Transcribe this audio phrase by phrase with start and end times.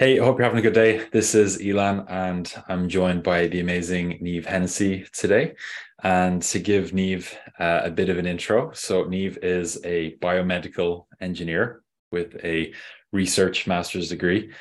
[0.00, 1.08] Hey, I hope you're having a good day.
[1.10, 5.56] This is Elan, and I'm joined by the amazing Niamh Hennessy today.
[6.04, 11.06] And to give Niamh uh, a bit of an intro, so Niamh is a biomedical
[11.20, 11.82] engineer
[12.12, 12.72] with a
[13.10, 14.52] research master's degree,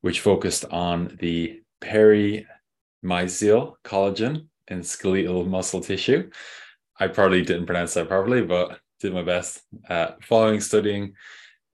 [0.00, 2.44] which focused on the perimysial
[3.84, 6.28] collagen in skeletal muscle tissue.
[6.98, 9.62] I probably didn't pronounce that properly, but did my best.
[9.88, 11.14] Uh, following studying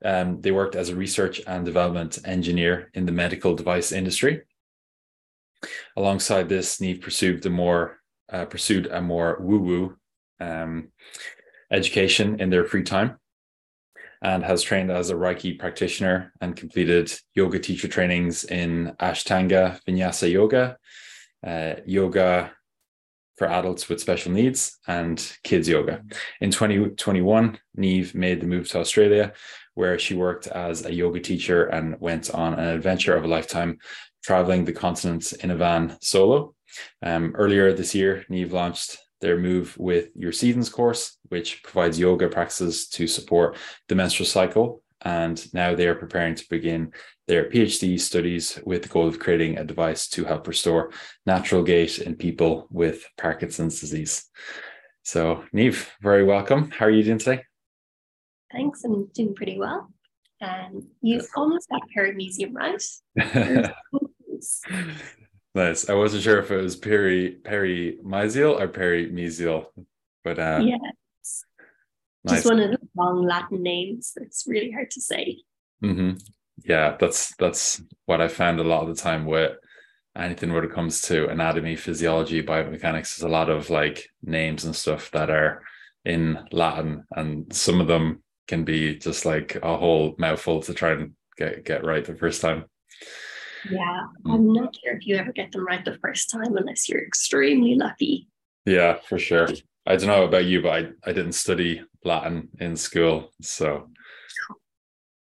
[0.07, 4.43] um, they worked as a research and development engineer in the medical device industry.
[5.97, 7.99] Alongside this, Niamh pursued the more
[8.33, 9.97] uh, pursued a more woo-woo
[10.41, 10.89] um,
[11.71, 13.19] education in their free time,
[14.23, 20.31] and has trained as a Reiki practitioner and completed yoga teacher trainings in Ashtanga Vinyasa
[20.31, 20.77] Yoga,
[21.45, 22.53] uh, yoga
[23.37, 26.03] for adults with special needs, and kids yoga.
[26.41, 29.33] In 2021, Niamh made the move to Australia,
[29.77, 33.79] where she worked as a yoga teacher and went on an adventure of a lifetime,
[34.25, 36.55] traveling the continents in a van solo.
[37.03, 42.29] Um, earlier this year, Niamh launched their Move with Your Seasons course, which provides yoga
[42.29, 43.57] practices to support
[43.89, 44.83] the menstrual cycle.
[45.03, 46.93] And now they are preparing to begin
[47.29, 50.91] their PhD studies with the goal of creating a device to help restore
[51.27, 54.25] natural gait in people with Parkinson's disease.
[55.03, 56.71] So, Niamh, very welcome.
[56.71, 57.43] How are you doing today?
[58.53, 59.93] Thanks, I'm doing pretty well.
[60.41, 62.83] And you almost got perimysium right.
[65.55, 65.89] nice.
[65.89, 69.67] I wasn't sure if it was peri perimysial or perimesial,
[70.23, 70.77] but uh, yeah,
[72.25, 72.37] nice.
[72.37, 74.13] just one of the long Latin names.
[74.17, 75.39] It's really hard to say.
[75.83, 76.19] Mm-hmm.
[76.65, 79.57] Yeah, that's that's what I found a lot of the time with
[80.17, 83.17] anything when it comes to anatomy, physiology, biomechanics.
[83.17, 85.63] There's a lot of like names and stuff that are
[86.05, 90.93] in Latin, and some of them can be just like a whole mouthful to try
[90.93, 92.65] and get get right the first time.
[93.71, 94.35] Yeah, mm.
[94.35, 97.75] I'm not sure if you ever get them right the first time unless you're extremely
[97.75, 98.29] lucky.
[98.65, 99.49] Yeah, for sure.
[99.87, 103.33] I don't know about you, but I, I didn't study Latin in school.
[103.41, 103.91] So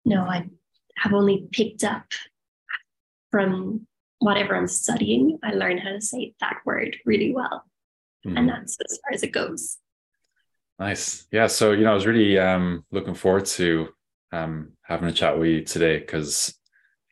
[0.05, 0.47] no, I
[0.97, 2.05] have only picked up
[3.31, 3.87] from
[4.19, 5.37] whatever I'm studying.
[5.43, 7.63] I learn how to say that word really well.
[8.25, 8.39] Mm.
[8.39, 9.77] And that's as far as it goes.
[10.77, 11.25] Nice.
[11.31, 11.47] Yeah.
[11.47, 13.89] So, you know, I was really um, looking forward to
[14.31, 16.53] um, having a chat with you today because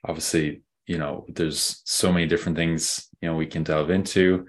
[0.06, 4.48] obviously, you know, there's so many different things, you know, we can delve into.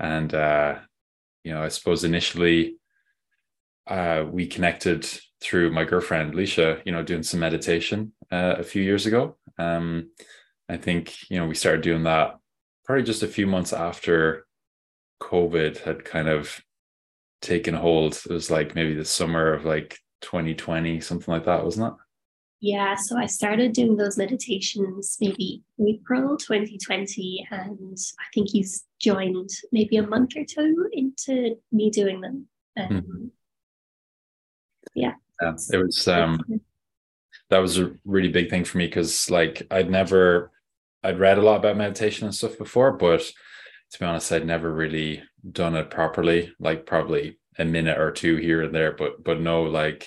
[0.00, 0.76] And, uh,
[1.44, 2.76] you know, I suppose initially
[3.86, 5.06] uh, we connected
[5.40, 9.36] through my girlfriend, Leisha, you know, doing some meditation uh, a few years ago.
[9.58, 10.10] Um,
[10.68, 12.38] I think, you know, we started doing that
[12.86, 14.46] probably just a few months after
[15.22, 16.60] COVID had kind of
[17.46, 18.14] taken hold.
[18.14, 21.94] It was like maybe the summer of like 2020, something like that, wasn't it?
[22.60, 29.50] Yeah, so I started doing those meditations maybe April 2020, and I think he's joined
[29.72, 32.46] maybe a month or two into me doing them.
[32.78, 33.26] Um, mm-hmm.
[34.94, 36.08] Yeah, yeah, it was.
[36.08, 36.40] Um,
[37.50, 40.50] that was a really big thing for me because, like, I'd never,
[41.04, 43.30] I'd read a lot about meditation and stuff before, but
[43.96, 48.36] to be honest, I'd never really done it properly, like probably a minute or two
[48.36, 50.06] here and there, but but no like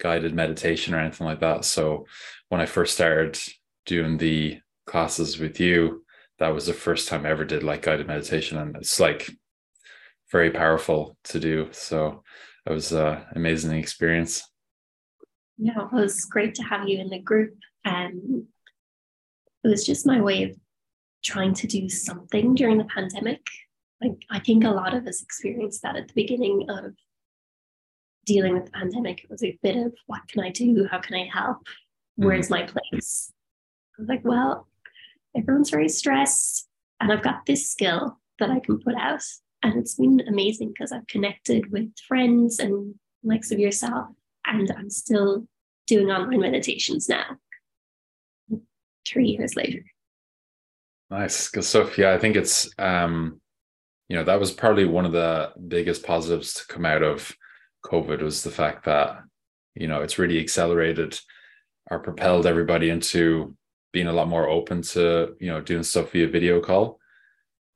[0.00, 1.64] guided meditation or anything like that.
[1.64, 2.06] So
[2.48, 3.38] when I first started
[3.86, 6.04] doing the classes with you,
[6.40, 9.30] that was the first time I ever did like guided meditation, and it's like
[10.32, 11.68] very powerful to do.
[11.70, 12.24] So
[12.66, 14.42] it was an amazing experience.
[15.58, 17.54] Yeah, it was great to have you in the group.
[17.84, 18.46] And
[19.62, 20.56] it was just my way of
[21.24, 23.40] trying to do something during the pandemic.
[24.00, 26.94] Like I think a lot of us experienced that at the beginning of
[28.24, 29.24] dealing with the pandemic.
[29.24, 30.86] It was a bit of what can I do?
[30.90, 31.66] How can I help?
[32.16, 32.66] Where's mm-hmm.
[32.66, 33.32] my place?
[33.98, 34.68] I was like, well,
[35.36, 36.68] everyone's very stressed,
[37.00, 39.22] and I've got this skill that I can put out.
[39.62, 44.08] And it's been amazing because I've connected with friends and likes of yourself,
[44.46, 45.46] and I'm still
[45.86, 47.36] doing online meditations now,
[49.06, 49.84] three years later.
[51.12, 51.98] Nice, good stuff.
[51.98, 53.38] Yeah, I think it's um,
[54.08, 57.30] you know, that was probably one of the biggest positives to come out of
[57.84, 59.18] COVID was the fact that,
[59.74, 61.20] you know, it's really accelerated
[61.90, 63.54] or propelled everybody into
[63.92, 66.98] being a lot more open to, you know, doing stuff via video call.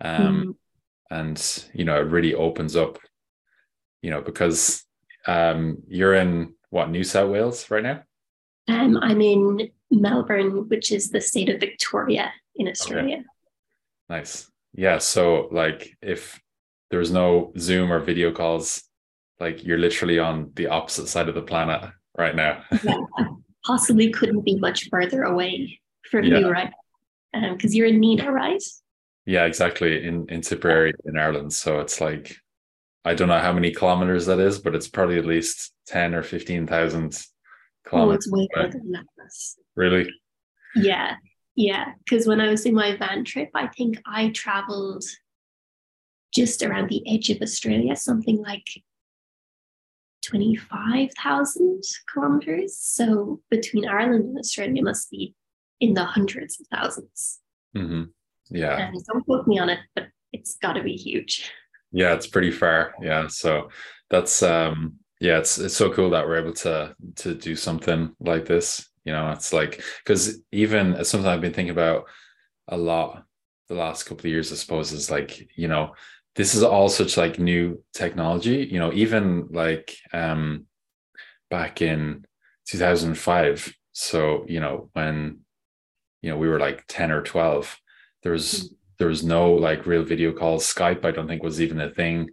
[0.00, 0.56] Um,
[1.10, 1.14] mm-hmm.
[1.14, 2.98] and you know, it really opens up,
[4.00, 4.82] you know, because
[5.26, 8.02] um you're in what New South Wales right now?
[8.68, 13.16] Um, I'm in Melbourne, which is the state of Victoria in Australia.
[13.16, 13.24] Okay.
[14.08, 14.50] Nice.
[14.72, 14.98] Yeah.
[14.98, 16.40] So like if
[16.90, 18.82] there's no Zoom or video calls,
[19.40, 22.62] like you're literally on the opposite side of the planet right now.
[22.82, 22.96] yeah.
[23.64, 26.38] Possibly couldn't be much further away from yeah.
[26.38, 26.72] you right
[27.32, 28.62] because um, you're in Nenagh, right?
[29.24, 30.06] Yeah, exactly.
[30.06, 31.52] In in Tipperary in Ireland.
[31.52, 32.36] So it's like
[33.04, 36.22] I don't know how many kilometers that is, but it's probably at least ten or
[36.22, 37.20] fifteen thousand
[37.86, 38.10] kilometers.
[38.10, 39.04] Oh, it's way more than that.
[39.74, 40.08] Really?
[40.74, 41.16] Yeah,
[41.56, 41.92] yeah.
[42.04, 45.04] Because when I was in my van trip, I think I traveled
[46.34, 48.66] just around the edge of Australia, something like
[50.26, 51.82] 25,000
[52.12, 52.76] kilometers.
[52.78, 55.34] So between Ireland and Australia must be
[55.80, 57.38] in the hundreds of 1000s
[57.76, 58.02] mm-hmm.
[58.50, 58.76] Yeah.
[58.76, 61.50] And don't quote me on it, but it's got to be huge.
[61.90, 62.94] Yeah, it's pretty far.
[63.00, 63.26] Yeah.
[63.28, 63.70] So
[64.10, 68.44] that's, um, yeah, it's, it's so cool that we're able to, to do something like
[68.44, 68.88] this.
[69.06, 72.04] You know, it's like, because even something I've been thinking about
[72.68, 73.24] a lot
[73.68, 75.94] the last couple of years, I suppose, is like, you know,
[76.34, 80.66] this is all such like new technology you know even like um
[81.50, 82.26] back in
[82.66, 85.38] 2005 so you know when
[86.20, 87.80] you know we were like 10 or 12
[88.22, 88.74] there was mm-hmm.
[88.98, 92.28] there was no like real video calls skype i don't think was even a thing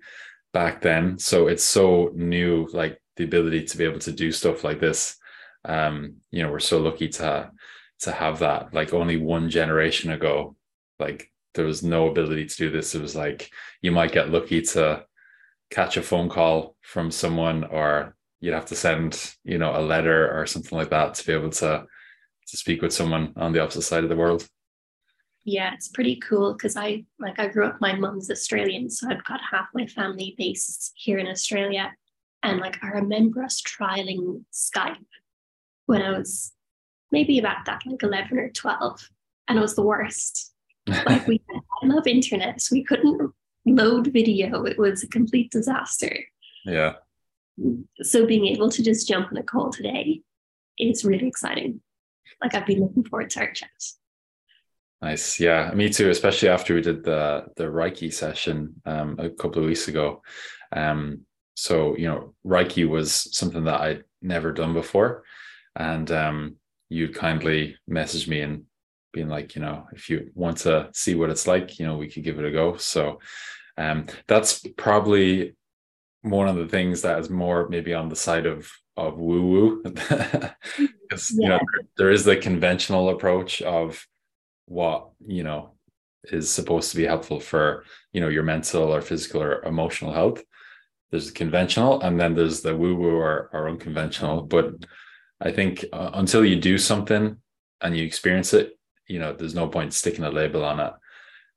[0.53, 1.17] back then.
[1.17, 5.17] So it's so new like the ability to be able to do stuff like this
[5.65, 7.49] um you know we're so lucky to
[7.99, 10.55] to have that like only one generation ago
[10.99, 12.95] like there was no ability to do this.
[12.95, 13.51] It was like
[13.81, 15.05] you might get lucky to
[15.69, 20.37] catch a phone call from someone, or you'd have to send, you know, a letter
[20.37, 21.85] or something like that to be able to
[22.47, 24.47] to speak with someone on the opposite side of the world.
[25.45, 27.77] Yeah, it's pretty cool because I like I grew up.
[27.79, 31.93] My mum's Australian, so I've got half my family based here in Australia,
[32.41, 35.05] and like I remember us trialing Skype
[35.85, 36.51] when I was
[37.11, 39.09] maybe about that like eleven or twelve,
[39.47, 40.53] and it was the worst
[40.87, 41.41] like we
[41.81, 43.33] I love internet, so we couldn't
[43.65, 44.65] load video.
[44.65, 46.15] It was a complete disaster.
[46.65, 46.93] Yeah.
[48.01, 50.21] So being able to just jump on a call today
[50.79, 51.81] is really exciting.
[52.41, 53.69] Like I've been looking forward to our chat.
[55.01, 55.39] Nice.
[55.39, 59.67] Yeah, me too, especially after we did the the Reiki session um, a couple of
[59.67, 60.21] weeks ago.
[60.71, 61.21] Um,
[61.55, 65.23] so you know, Reiki was something that I'd never done before.
[65.75, 66.55] And um,
[66.89, 68.63] you kindly message me and
[69.11, 72.09] being like, you know, if you want to see what it's like, you know, we
[72.09, 72.77] could give it a go.
[72.77, 73.19] So
[73.77, 75.55] um, that's probably
[76.21, 79.83] one of the things that is more maybe on the side of of woo woo,
[79.83, 81.43] because yeah.
[81.43, 81.59] you know
[81.97, 84.05] there is the conventional approach of
[84.65, 85.73] what you know
[86.25, 87.83] is supposed to be helpful for
[88.13, 90.43] you know your mental or physical or emotional health.
[91.11, 94.41] There's the conventional, and then there's the woo woo or, or unconventional.
[94.43, 94.73] But
[95.43, 97.37] I think uh, until you do something
[97.81, 100.93] and you experience it, you know there's no point sticking a label on it.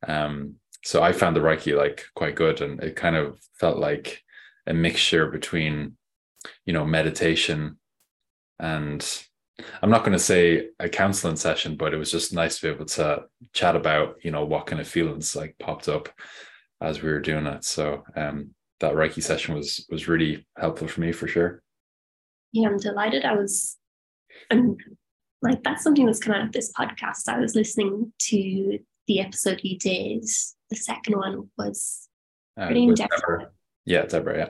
[0.06, 0.56] Um
[0.86, 4.22] so i found the reiki like quite good and it kind of felt like
[4.68, 5.96] a mixture between
[6.64, 7.76] you know meditation
[8.60, 9.24] and
[9.82, 12.72] i'm not going to say a counseling session but it was just nice to be
[12.72, 16.08] able to chat about you know what kind of feelings like popped up
[16.80, 17.64] as we were doing it.
[17.64, 18.50] So um
[18.80, 21.62] that reiki session was was really helpful for me for sure
[22.56, 23.76] yeah i'm delighted i was
[24.50, 24.76] i'm
[25.42, 27.28] like that's something that's come out of this podcast.
[27.28, 30.24] I was listening to the episode you did.
[30.70, 32.08] The second one was
[32.60, 33.12] uh, pretty in depth.
[33.84, 34.38] Yeah, Deborah.
[34.38, 34.48] Yeah.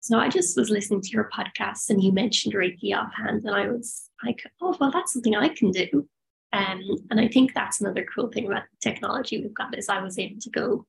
[0.00, 3.68] So I just was listening to your podcast and you mentioned Reiki offhand, and I
[3.68, 6.08] was like, oh, well, that's something I can do.
[6.52, 10.00] Um, and I think that's another cool thing about the technology we've got is I
[10.00, 10.86] was able to go,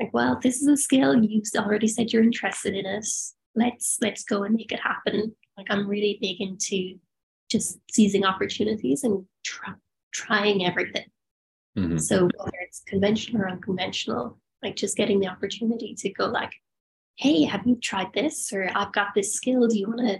[0.00, 1.22] like, well, this is a skill.
[1.22, 3.06] You've already said you're interested in it.
[3.54, 5.34] Let's let's go and make it happen.
[5.56, 6.98] Like I'm really big into
[7.50, 9.74] just seizing opportunities and try,
[10.12, 11.04] trying everything.
[11.76, 11.98] Mm-hmm.
[11.98, 16.52] So whether it's conventional or unconventional, like just getting the opportunity to go like,
[17.16, 18.52] hey, have you tried this?
[18.52, 19.66] Or I've got this skill.
[19.68, 20.18] Do you want to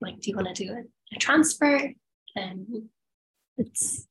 [0.00, 0.82] like, do you want to do a,
[1.14, 1.92] a transfer?
[2.34, 2.88] And
[3.58, 4.06] it's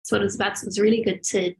[0.00, 0.58] it's what it was about.
[0.58, 1.54] So it's really good to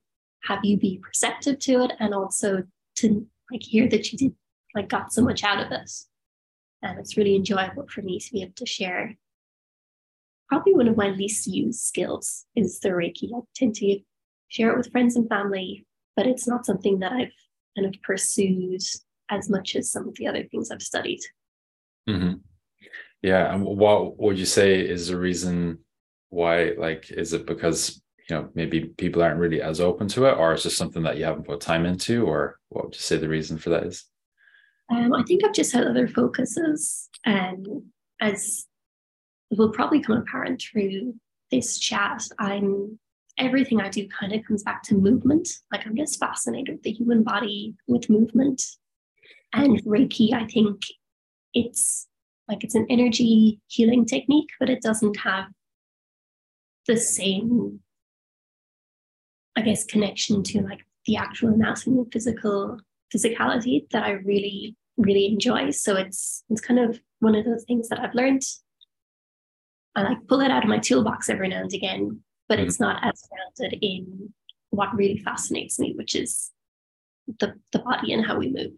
[0.44, 2.62] have you be perceptive to it and also
[2.96, 4.34] to like hear that you did
[4.78, 6.08] like got so much out of this.
[6.82, 9.16] And it's really enjoyable for me to be able to share
[10.48, 13.30] probably one of my least used skills is the Reiki.
[13.34, 13.98] I tend to
[14.46, 15.84] share it with friends and family,
[16.16, 17.32] but it's not something that I've
[17.76, 18.80] kind of pursued
[19.28, 21.20] as much as some of the other things I've studied.
[22.08, 22.34] Mm-hmm.
[23.22, 23.52] Yeah.
[23.52, 25.80] And what would you say is the reason
[26.30, 26.74] why?
[26.78, 30.54] Like, is it because, you know, maybe people aren't really as open to it, or
[30.54, 33.28] is just something that you haven't put time into, or what would you say the
[33.28, 34.04] reason for that is?
[34.90, 37.08] Um, I think I've just had other focuses.
[37.24, 37.66] And
[38.20, 38.66] as
[39.50, 41.14] will probably come apparent through
[41.50, 42.22] this chat.
[42.38, 42.98] I'm
[43.38, 45.48] everything I do kind of comes back to movement.
[45.72, 48.62] Like I'm just fascinated with the human body with movement.
[49.52, 50.82] And Reiki, I think
[51.54, 52.06] it's
[52.48, 55.46] like it's an energy healing technique, but it doesn't have
[56.86, 57.80] the same
[59.58, 62.78] I guess, connection to like the actual anatomy and physical
[63.12, 65.70] physicality that I really, really enjoy.
[65.70, 68.42] So it's it's kind of one of those things that I've learned.
[69.96, 72.66] And I like pull it out of my toolbox every now and again, but mm-hmm.
[72.66, 74.32] it's not as grounded in
[74.70, 76.50] what really fascinates me, which is
[77.40, 78.72] the the body and how we move.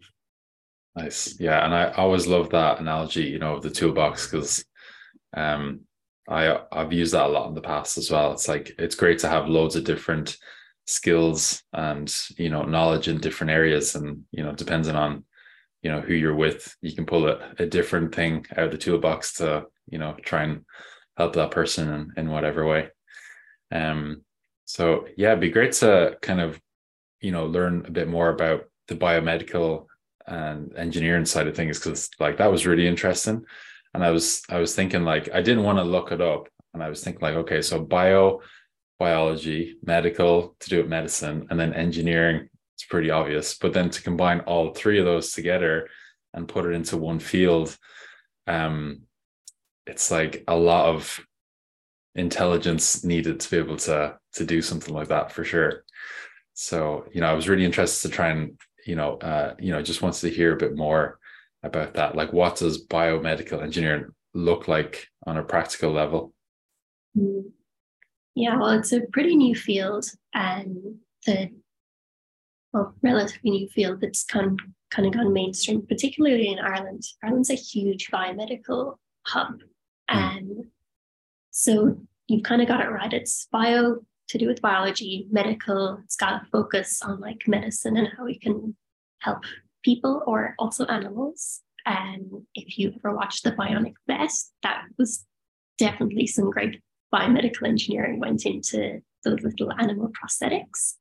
[0.95, 1.39] Nice.
[1.39, 1.65] Yeah.
[1.65, 4.63] And I always love that analogy, you know, of the toolbox because
[5.35, 5.81] um
[6.29, 8.31] I I've used that a lot in the past as well.
[8.31, 10.37] It's like it's great to have loads of different
[10.87, 15.23] skills and you know knowledge in different areas and you know depending on
[15.81, 18.77] you know who you're with you can pull a, a different thing out of the
[18.77, 20.65] toolbox to you know try and
[21.17, 22.89] help that person in, in whatever way.
[23.71, 24.23] Um
[24.65, 26.59] so yeah it'd be great to kind of
[27.19, 29.87] you know learn a bit more about the biomedical
[30.27, 33.43] and engineering side of things because like that was really interesting.
[33.93, 36.47] And i was i was thinking like i didn't want to look it up.
[36.73, 38.41] And i was thinking like okay so bio
[38.99, 42.47] biology medical to do with medicine and then engineering
[42.81, 45.87] it's pretty obvious but then to combine all three of those together
[46.33, 47.77] and put it into one field
[48.47, 49.01] um
[49.85, 51.19] it's like a lot of
[52.15, 55.83] intelligence needed to be able to to do something like that for sure
[56.53, 59.81] so you know i was really interested to try and you know, uh, you know,
[59.81, 61.19] just wants to hear a bit more
[61.63, 62.15] about that.
[62.15, 66.33] Like, what does biomedical engineering look like on a practical level?
[67.17, 67.41] Hmm.
[68.35, 71.51] Yeah, well, it's a pretty new field, and the
[72.73, 74.59] well, relatively new field that's kind
[74.91, 77.03] kind of gone mainstream, particularly in Ireland.
[77.23, 79.63] Ireland's a huge biomedical hub, mm.
[80.09, 80.65] and
[81.51, 81.97] so
[82.27, 83.13] you've kind of got it right.
[83.13, 83.97] It's bio
[84.29, 85.99] to do with biology, medical.
[86.03, 88.75] It's got a focus on like medicine and how we can
[89.19, 89.43] help
[89.83, 91.61] people or also animals.
[91.85, 94.31] And if you ever watched the Bionic Vet,
[94.63, 95.25] that was
[95.77, 96.79] definitely some great
[97.13, 100.95] biomedical engineering went into those little animal prosthetics.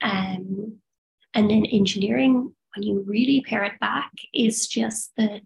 [0.00, 0.78] Um,
[1.34, 5.40] and then engineering, when you really pare it back, is just the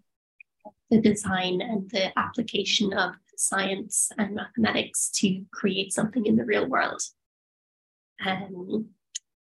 [0.89, 6.67] the design and the application of science and mathematics to create something in the real
[6.67, 7.01] world.
[8.23, 8.89] Um,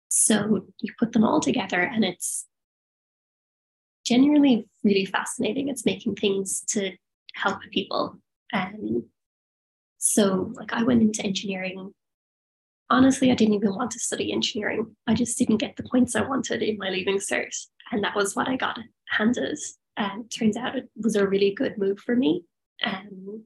[0.07, 2.45] so you put them all together, and it's
[4.05, 5.67] genuinely really fascinating.
[5.67, 6.93] It's making things to
[7.33, 8.17] help people.
[8.53, 9.05] Um,
[9.97, 11.93] so, like, I went into engineering.
[12.89, 14.95] Honestly, I didn't even want to study engineering.
[15.07, 17.55] I just didn't get the points I wanted in my leaving cert.
[17.91, 18.77] And that was what I got
[19.09, 19.57] handed.
[19.97, 22.43] And turns out it was a really good move for me.
[22.83, 23.43] Um,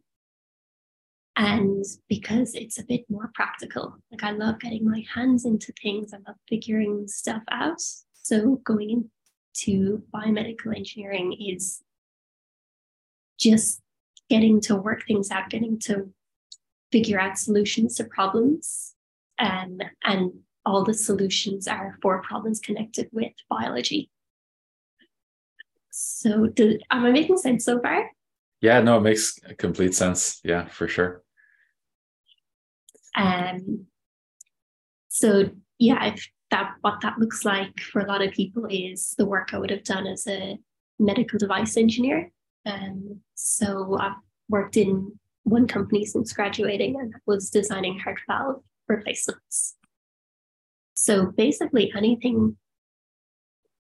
[1.39, 3.95] and because it's a bit more practical.
[4.11, 7.81] Like I love getting my hands into things, I love figuring stuff out.
[8.23, 9.09] So going
[9.55, 11.81] into biomedical engineering is
[13.39, 13.81] just
[14.29, 16.09] getting to work things out, getting to
[16.91, 18.95] figure out solutions to problems.
[19.39, 20.31] Um, and
[20.65, 24.09] all the solutions are for problems connected with biology.
[25.91, 28.09] So, do, am I making sense so far?
[28.61, 30.39] Yeah, no, it makes complete sense.
[30.43, 31.23] Yeah, for sure.
[33.15, 33.85] Um,
[35.07, 39.25] so yeah, if that what that looks like for a lot of people is the
[39.25, 40.57] work I would have done as a
[40.99, 42.31] medical device engineer.
[42.65, 44.13] Um, so I've
[44.49, 49.75] worked in one company since graduating and was designing heart valve replacements.
[50.95, 52.57] So basically anything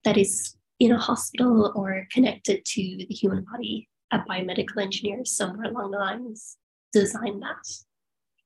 [0.05, 5.71] that is in a hospital or connected to the human body, a biomedical engineer somewhere
[5.71, 6.59] along the lines
[6.93, 7.67] design that.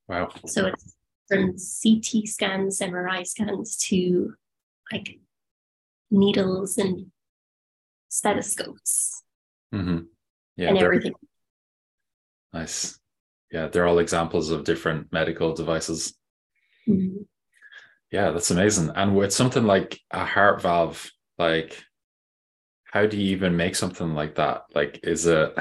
[0.08, 0.28] Wow.
[0.46, 0.96] So it's
[1.28, 4.34] from CT scans, MRI scans to
[4.92, 5.18] like
[6.10, 7.06] needles and
[8.08, 9.22] stethoscopes.
[9.74, 9.98] Mm-hmm.
[10.56, 11.12] Yeah, and everything.
[12.52, 12.98] Nice.
[13.52, 16.14] Yeah, they're all examples of different medical devices.
[16.90, 17.22] Mm-hmm.
[18.10, 18.90] Yeah, that's amazing.
[18.94, 21.82] And with something like a heart valve, like
[22.84, 24.64] how do you even make something like that?
[24.74, 25.56] Like, is it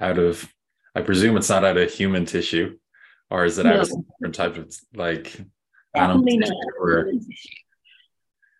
[0.00, 0.52] out of,
[0.94, 2.76] I presume it's not out of human tissue
[3.30, 3.74] or is it no.
[3.74, 5.40] out of some different type of like
[5.94, 6.52] Definitely not.
[6.80, 7.12] Or...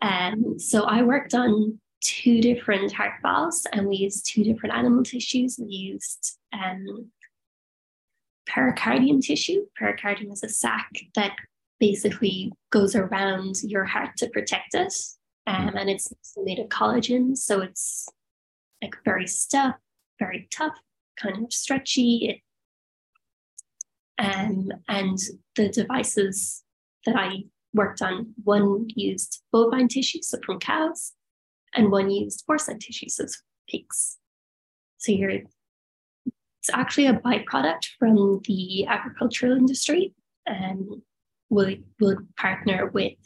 [0.03, 5.03] Um, so I worked on two different heart valves and we used two different animal
[5.03, 5.59] tissues.
[5.61, 7.11] We used um,
[8.49, 9.67] pericardium tissue.
[9.81, 11.37] Pericardium is a sac that
[11.81, 14.95] basically goes around your heart to protect it.
[15.47, 15.77] Um, hmm.
[15.79, 17.37] and it's made of collagen.
[17.37, 18.09] So it's
[18.83, 19.73] like very stiff,
[20.19, 20.79] very tough,
[21.19, 22.29] kind of stretchy.
[22.29, 22.41] It
[24.23, 25.19] um, and
[25.57, 26.63] the devices
[27.07, 31.13] that I worked on, one used bovine tissue, so from cows,
[31.75, 33.25] and one used porcine tissue, so
[33.69, 34.19] pigs.
[34.99, 40.15] So you're it's actually a byproduct from the agricultural industry.
[40.45, 41.01] And
[41.51, 43.19] would would partner with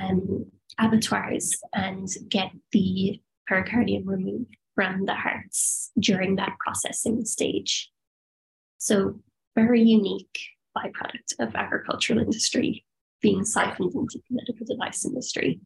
[0.00, 0.46] um,
[0.78, 7.90] abattoirs and get the pericardium removed from the hearts during that processing stage.
[8.78, 9.20] So
[9.54, 10.38] very unique
[10.76, 12.84] byproduct of agricultural industry
[13.22, 15.60] being siphoned into the medical device industry.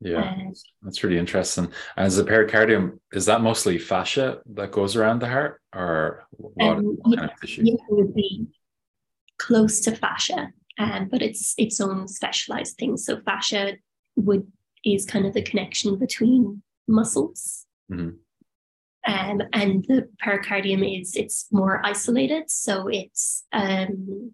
[0.00, 0.36] Yeah,
[0.82, 1.72] that's really interesting.
[1.96, 6.66] And is the pericardium is that mostly fascia that goes around the heart, or what
[6.66, 7.62] um, kind of tissue?
[7.64, 8.46] Yeah, it would be
[9.38, 12.96] close to fascia, um, but it's its own specialized thing.
[12.96, 13.74] So fascia
[14.16, 14.46] would
[14.84, 18.10] is kind of the connection between muscles, mm-hmm.
[19.12, 22.50] um, and the pericardium is it's more isolated.
[22.50, 24.32] So it's um,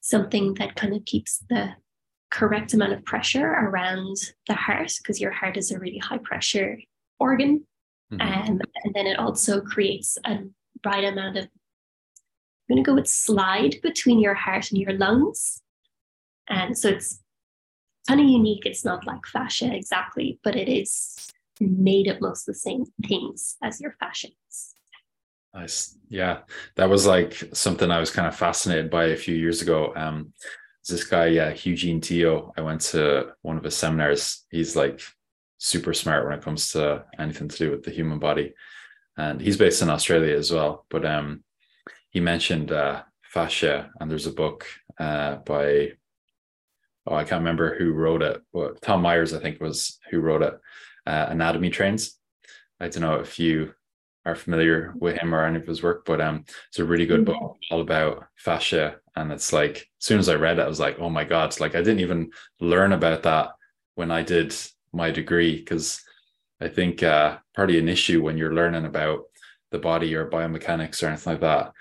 [0.00, 1.74] something that kind of keeps the
[2.30, 6.78] correct amount of pressure around the heart because your heart is a really high pressure
[7.18, 7.66] organ.
[8.12, 8.50] Mm-hmm.
[8.50, 10.38] Um, and then it also creates a
[10.84, 11.48] right amount of,
[12.70, 15.60] I'm going to go with slide between your heart and your lungs.
[16.48, 17.20] And so it's
[18.06, 18.64] kind of unique.
[18.64, 23.56] It's not like fascia exactly, but it is made of most of the same things
[23.60, 24.28] as your fascia.
[25.52, 25.98] Nice.
[26.08, 26.42] Yeah.
[26.76, 29.92] That was like something I was kind of fascinated by a few years ago.
[29.96, 30.32] Um,
[30.88, 32.52] this guy, yeah, Eugene Teo.
[32.56, 34.46] I went to one of his seminars.
[34.50, 35.02] He's like
[35.58, 38.54] super smart when it comes to anything to do with the human body.
[39.16, 40.86] And he's based in Australia as well.
[40.88, 41.42] But um,
[42.10, 44.66] he mentioned uh, fascia, and there's a book
[44.98, 45.92] uh, by,
[47.06, 50.42] oh, I can't remember who wrote it, but Tom Myers, I think, was who wrote
[50.42, 50.54] it,
[51.06, 52.18] uh, Anatomy Trains.
[52.80, 53.74] I don't know if you
[54.26, 57.24] are familiar with him or any of his work, but um, it's a really good
[57.24, 57.74] book mm-hmm.
[57.74, 58.96] all about fascia.
[59.16, 61.58] And it's like, as soon as I read it, I was like, oh my God,
[61.60, 63.52] like I didn't even learn about that
[63.94, 64.54] when I did
[64.92, 65.56] my degree.
[65.56, 66.02] Because
[66.60, 69.24] I think uh, part of an issue when you're learning about
[69.70, 71.72] the body or biomechanics or anything like that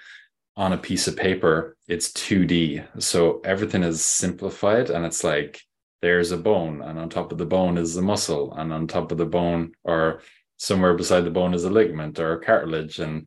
[0.59, 3.01] on a piece of paper, it's 2D.
[3.01, 5.61] So everything is simplified and it's like,
[6.01, 9.11] there's a bone, and on top of the bone is a muscle, and on top
[9.11, 10.21] of the bone, or
[10.59, 13.25] somewhere beside the bone is a ligament or a cartilage and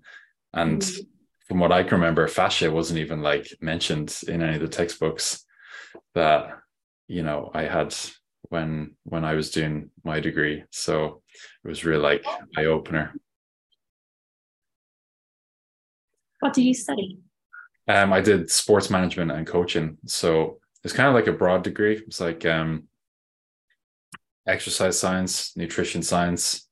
[0.52, 1.06] and mm.
[1.48, 5.44] from what i can remember fascia wasn't even like mentioned in any of the textbooks
[6.14, 6.58] that
[7.08, 7.94] you know i had
[8.50, 11.22] when when i was doing my degree so
[11.64, 12.24] it was really like
[12.56, 13.14] eye opener
[16.42, 17.18] what did you study
[17.88, 22.02] um i did sports management and coaching so it's kind of like a broad degree
[22.06, 22.84] it's like um
[24.46, 26.68] exercise science nutrition science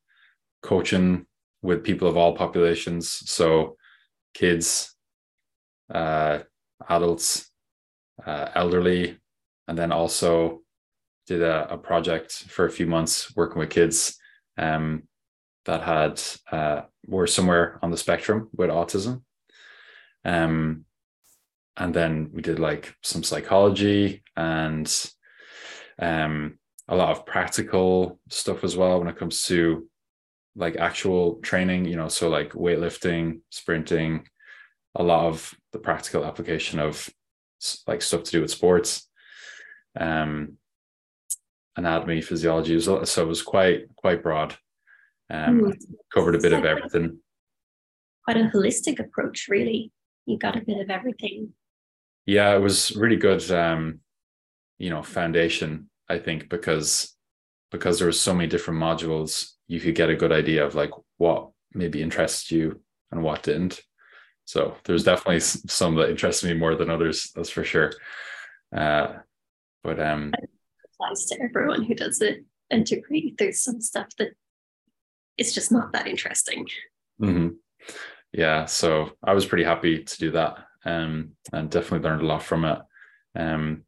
[0.63, 1.27] coaching
[1.63, 3.09] with people of all populations.
[3.31, 3.77] So
[4.35, 4.95] kids,
[5.93, 6.41] uh,
[6.89, 7.51] adults,
[8.25, 9.19] uh, elderly,
[9.69, 10.61] and then also
[11.27, 14.17] did a, a, project for a few months working with kids
[14.59, 15.05] um,
[15.65, 19.23] that had uh, were somewhere on the spectrum with autism.
[20.25, 20.85] Um,
[21.77, 25.11] and then we did like some psychology and
[25.99, 29.89] um, a lot of practical stuff as well when it comes to
[30.57, 34.27] like actual training, you know, so like weightlifting, sprinting,
[34.97, 37.09] a lot of the practical application of
[37.87, 39.09] like stuff to do with sports,
[39.99, 40.57] um,
[41.77, 42.79] anatomy, physiology.
[42.81, 44.57] So it was quite quite broad.
[45.31, 45.75] Um, mm.
[46.13, 47.19] covered a bit of everything.
[48.25, 49.93] Quite a holistic approach, really.
[50.31, 51.53] You got a bit of everything.
[52.25, 53.51] Yeah, it was really good.
[53.51, 54.01] Um,
[54.79, 55.91] you know, foundation.
[56.09, 57.17] I think because
[57.71, 60.91] because there was so many different modules you could get a good idea of like
[61.19, 62.81] what maybe interests you
[63.13, 63.81] and what didn't.
[64.45, 67.31] So there's definitely some that interest me more than others.
[67.37, 67.93] That's for sure.
[68.77, 69.15] Uh,
[69.85, 70.51] but um, it
[70.93, 73.35] applies to everyone who does it and degree.
[73.39, 74.31] There's some stuff that
[75.39, 76.67] it's just not that interesting.
[77.23, 77.49] Mm-hmm.
[78.33, 82.43] Yeah, so I was pretty happy to do that, um, and definitely learned a lot
[82.43, 82.79] from it.
[83.35, 83.85] Um,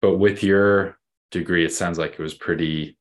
[0.00, 0.98] but with your
[1.30, 2.96] degree, it sounds like it was pretty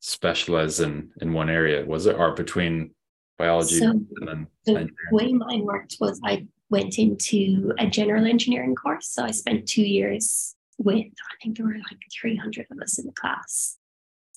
[0.00, 1.84] specialized in in one area.
[1.84, 2.94] Was it or between
[3.38, 8.74] biology so and then the way mine worked was i went into a general engineering
[8.74, 9.08] course.
[9.08, 13.06] So i spent two years with i think there were like 300 of us in
[13.06, 13.76] the class.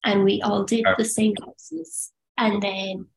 [0.06, 2.14] And we all did the same courses.
[2.38, 3.08] And then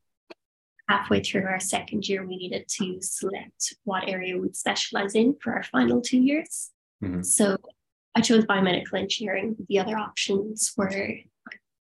[0.92, 5.52] halfway through our second year we needed to select what area we'd specialize in for
[5.55, 6.70] our final two years
[7.02, 7.22] mm-hmm.
[7.22, 7.57] so
[8.14, 10.90] i chose biomedical engineering the other options were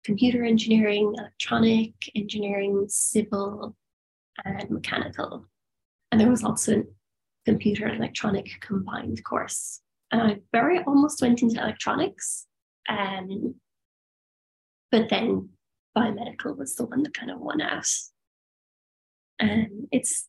[0.04, 3.76] computer engineering, electronic engineering, civil,
[4.46, 5.46] and mechanical.
[6.12, 6.84] And there was also a
[7.46, 9.82] computer and electronic combined course.
[10.12, 12.48] And I very almost went into electronics.
[12.88, 13.56] Um,
[14.92, 15.50] but then
[15.96, 17.88] biomedical was the one that kind of won out.
[19.40, 20.28] And it's,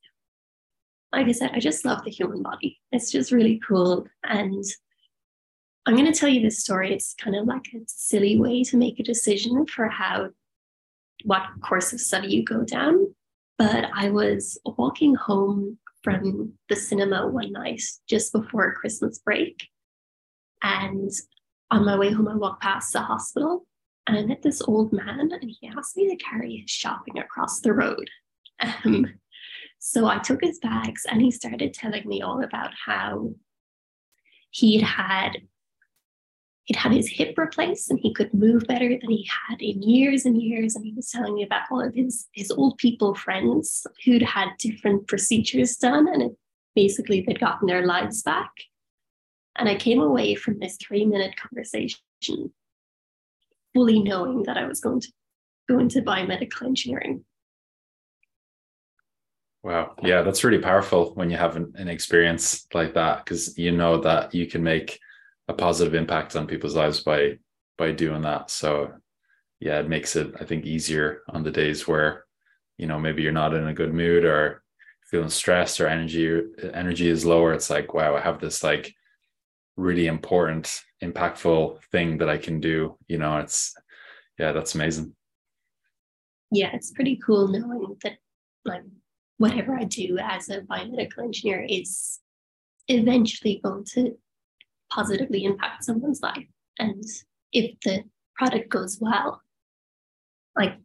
[1.13, 2.79] like I said, I just love the human body.
[2.93, 4.07] It's just really cool.
[4.25, 4.65] And
[5.87, 6.93] I'm going to tell you this story.
[6.95, 10.31] It's kind of like a silly way to make a decision for how,
[11.25, 13.15] what course of study you go down.
[13.59, 19.69] But I was walking home from the cinema one night just before Christmas break.
[20.63, 21.11] And
[21.71, 23.67] on my way home, I walked past the hospital
[24.07, 27.61] and I met this old man and he asked me to carry his shopping across
[27.61, 28.09] the road.
[28.63, 29.07] Um,
[29.79, 33.31] so I took his bags and he started telling me all about how
[34.51, 35.39] he'd had
[36.65, 40.25] he'd had his hip replaced and he could move better than he had in years
[40.25, 40.77] and years.
[40.77, 44.51] And he was telling me about all of his, his old people friends who'd had
[44.59, 46.33] different procedures done and it,
[46.77, 48.53] basically they'd gotten their lives back.
[49.57, 51.99] And I came away from this three minute conversation
[53.75, 55.13] fully knowing that I was going to
[55.69, 57.25] go into biomedical engineering.
[59.63, 59.95] Wow.
[60.03, 64.01] Yeah, that's really powerful when you have an, an experience like that because you know
[64.01, 64.99] that you can make
[65.49, 67.39] a positive impact on people's lives by
[67.77, 68.51] by doing that.
[68.51, 68.93] So
[69.61, 72.25] yeah, it makes it I think easier on the days where
[72.79, 74.63] you know maybe you're not in a good mood or
[75.11, 76.41] feeling stressed or energy
[76.73, 77.53] energy is lower.
[77.53, 78.95] It's like wow, I have this like
[79.77, 82.97] really important, impactful thing that I can do.
[83.09, 83.75] You know, it's
[84.39, 85.15] yeah, that's amazing.
[86.51, 88.19] Yeah, it's pretty cool knowing that
[88.65, 88.83] like
[89.41, 92.21] whatever I do as a biomedical engineer is
[92.89, 94.19] eventually going to
[94.91, 96.47] positively impact someone's life.
[96.79, 97.03] And
[97.51, 98.05] if the
[98.37, 99.41] product goes well,
[100.55, 100.77] like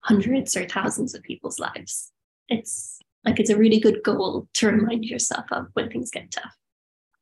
[0.00, 2.10] hundreds or thousands of people's lives,
[2.48, 6.56] it's like it's a really good goal to remind yourself of when things get tough.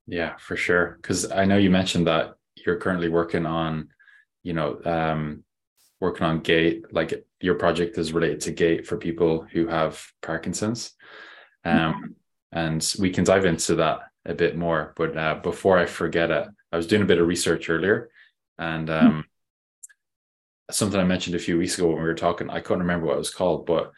[0.07, 0.97] Yeah, for sure.
[1.03, 3.89] Because I know you mentioned that you're currently working on,
[4.43, 5.45] you know, um,
[6.01, 6.93] working on gait.
[6.93, 10.93] Like your project is related to gait for people who have Parkinson's,
[11.65, 12.15] um,
[12.53, 14.93] and we can dive into that a bit more.
[14.97, 18.11] But uh, before I forget it, I was doing a bit of research earlier,
[18.59, 19.21] and um, mm-hmm.
[20.71, 22.51] something I mentioned a few weeks ago when we were talking.
[22.51, 23.93] I couldn't remember what it was called, but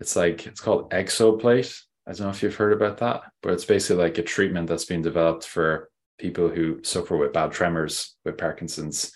[0.00, 1.82] it's like it's called Exablate.
[2.06, 4.84] I don't know if you've heard about that, but it's basically like a treatment that's
[4.84, 9.12] been developed for people who suffer with bad tremors with Parkinson's,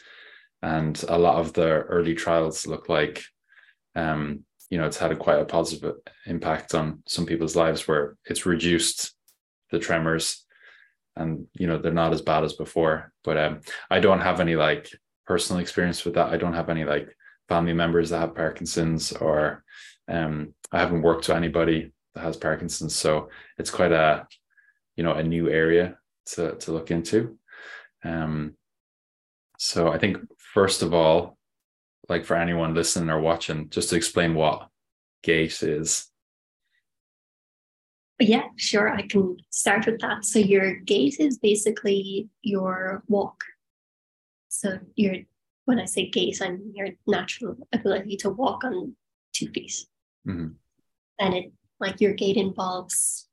[0.62, 3.23] and a lot of the early trials look like
[3.96, 5.96] um, you know it's had a quite a positive
[6.27, 9.14] impact on some people's lives where it's reduced
[9.70, 10.44] the tremors
[11.16, 13.12] and you know they're not as bad as before.
[13.25, 14.88] But um i don't have any like
[15.27, 16.31] personal experience with that.
[16.33, 17.14] I don't have any like
[17.49, 19.64] family members that have parkinson's or
[20.09, 22.94] um i haven't worked with anybody that has parkinson's.
[22.94, 24.27] So it's quite a
[24.96, 27.38] you know a new area to to look into.
[28.05, 28.55] Um
[29.59, 30.16] so i think
[30.54, 31.36] first of all
[32.08, 34.68] like for anyone listening or watching just to explain what
[35.22, 36.10] gait is
[38.20, 38.90] yeah, sure.
[38.90, 40.26] I can start with that.
[40.26, 43.42] So your gait is basically your walk.
[44.48, 45.16] So your
[45.64, 48.94] when I say gait, I mean your natural ability to walk on
[49.32, 49.86] two feet.
[50.28, 50.48] Mm-hmm.
[51.18, 53.26] And it like your gait involves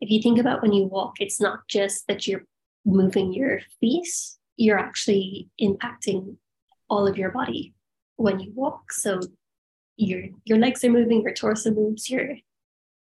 [0.00, 2.44] if you think about when you walk, it's not just that you're
[2.84, 4.08] moving your feet,
[4.56, 6.36] you're actually impacting
[6.88, 7.74] all of your body
[8.16, 8.92] when you walk.
[8.92, 9.20] So
[9.96, 12.36] your your legs are moving, your torso moves, your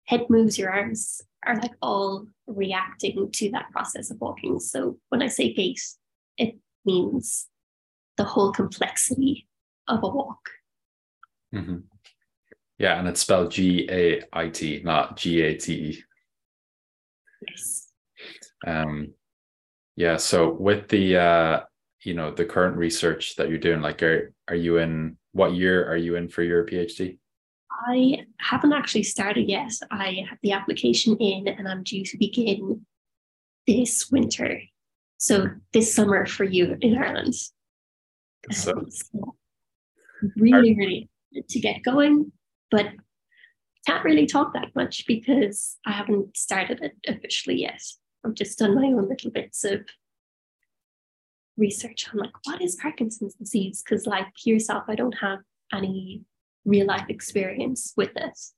[0.06, 4.60] head moves, your arms are like all reacting to that process of walking.
[4.60, 5.82] So when I say gait,
[6.38, 6.56] it
[6.86, 7.48] means
[8.18, 9.48] the whole complexity
[9.88, 10.50] of a walk.
[11.54, 11.78] Mm-hmm.
[12.78, 16.04] Yeah, and it's spelled G A I T, not G A T E.
[17.48, 17.90] Yes.
[18.66, 19.14] Um,
[19.96, 20.18] yeah.
[20.18, 21.60] So with the uh,
[22.04, 25.90] you know the current research that you're doing, like, are are you in what year
[25.90, 27.18] are you in for your PhD?
[27.88, 29.72] I haven't actually started yet.
[29.92, 32.86] I have the application in and I'm due to begin
[33.68, 34.62] this winter.
[35.18, 37.36] So this summer for you in Ireland.
[38.52, 39.36] So, um, so
[40.38, 41.10] really, are, really
[41.50, 42.32] to get going,
[42.72, 42.88] but
[43.86, 47.82] can't really talk that much because I haven't started it officially yet.
[48.26, 49.82] I've just done my own little bits of
[51.58, 53.84] research on like what is Parkinson's disease?
[53.84, 55.40] Because like yourself, I don't have
[55.74, 56.24] any
[56.66, 58.54] real life experience with this.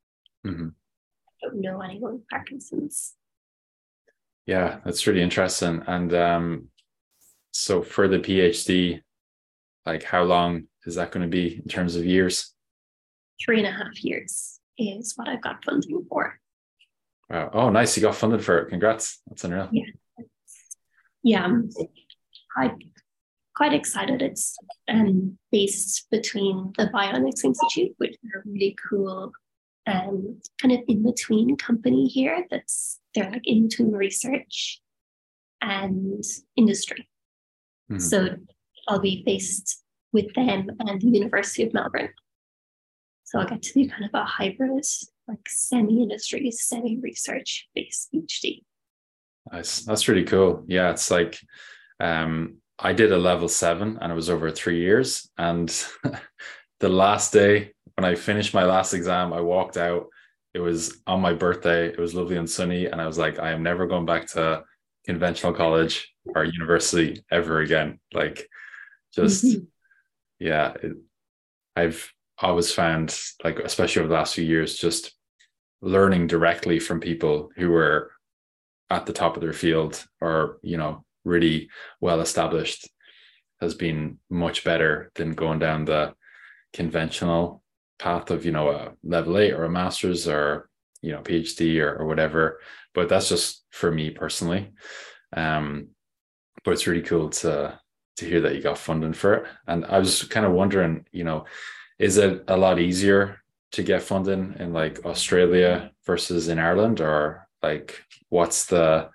[0.46, 0.70] Mm-hmm.
[0.70, 3.14] I don't know anyone with Parkinson's.
[4.46, 5.84] Yeah, that's really interesting.
[5.88, 6.68] And um,
[7.52, 9.02] so for the PhD,
[9.86, 12.54] like how long is that going to be in terms of years?
[13.44, 16.40] Three and a half years is what I've got funding for.
[17.30, 17.50] Wow.
[17.54, 17.98] Oh, nice.
[17.98, 18.70] You got funded for it.
[18.70, 19.22] Congrats.
[19.28, 19.70] That's unreal.
[19.72, 19.86] Yeah.
[21.24, 21.44] Yeah.
[21.44, 21.70] I'm
[23.56, 24.22] quite excited.
[24.22, 24.56] It's
[24.88, 29.32] um, based between the Bionics Institute, which is a really cool,
[29.88, 32.46] um, kind of in between company here.
[32.50, 34.80] That's they're like in between research
[35.62, 36.24] and
[36.56, 37.10] industry.
[37.92, 38.00] Mm-hmm.
[38.00, 38.36] So
[38.88, 42.10] I'll be based with them and the University of Melbourne.
[43.24, 44.86] So I'll get to do kind of a hybrid,
[45.28, 48.64] like semi-industry, semi-research based PhD.
[49.52, 49.82] Nice.
[49.82, 50.64] That's really cool.
[50.68, 51.40] Yeah, it's like
[52.00, 55.30] um, I did a level seven and it was over three years.
[55.38, 55.70] And
[56.80, 60.08] the last day when I finished my last exam, I walked out.
[60.54, 61.88] It was on my birthday.
[61.88, 62.86] It was lovely and sunny.
[62.86, 64.64] And I was like, I am never going back to
[65.06, 68.00] conventional college or university ever again.
[68.14, 68.48] Like,
[69.14, 69.64] just, mm-hmm.
[70.40, 70.94] yeah, it,
[71.76, 75.17] I've always found, like, especially over the last few years, just
[75.82, 78.12] learning directly from people who were
[78.90, 82.90] at the top of their field or, you know, really well established
[83.62, 86.14] has been much better than going down the
[86.74, 87.62] conventional
[88.00, 90.70] path of you know a level eight or a master's or
[91.02, 92.60] you know phd or, or whatever.
[92.94, 94.72] But that's just for me personally.
[95.36, 95.90] Um
[96.64, 97.80] but it's really cool to
[98.18, 99.46] to hear that you got funding for it.
[99.68, 101.46] And i was kind of wondering you know
[102.00, 103.42] is it a lot easier
[103.74, 107.02] to get funding in like australia versus in ireland?
[107.02, 109.10] Or like what's the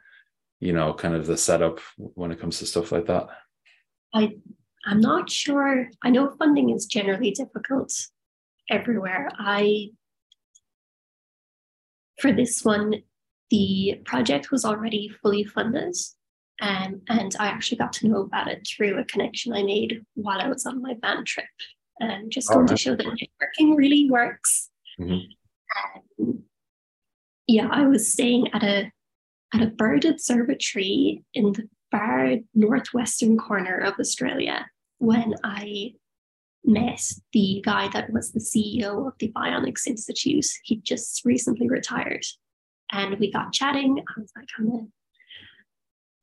[0.61, 3.29] you know kind of the setup when it comes to stuff like that?
[4.15, 4.37] I
[4.87, 5.89] i'm not sure.
[6.03, 7.93] I know funding is generally difficult
[8.71, 9.29] everywhere.
[9.39, 9.91] I
[12.21, 12.95] for this one
[13.51, 15.95] the project was already fully funded
[16.63, 20.41] um, and i actually got to know about it through a connection i made while
[20.41, 21.45] i was on my band trip
[22.01, 23.07] and just going to show that
[23.43, 26.23] networking really works mm-hmm.
[26.23, 26.43] um,
[27.47, 28.91] yeah i was staying at a
[29.55, 34.67] at a bird observatory in the far northwestern corner of Australia
[34.99, 35.93] when I
[36.65, 37.03] met
[37.33, 40.47] the guy that was the CEO of the Bionics Institute.
[40.65, 42.25] He just recently retired.
[42.93, 43.99] And we got chatting.
[43.99, 44.87] I was like, I'm a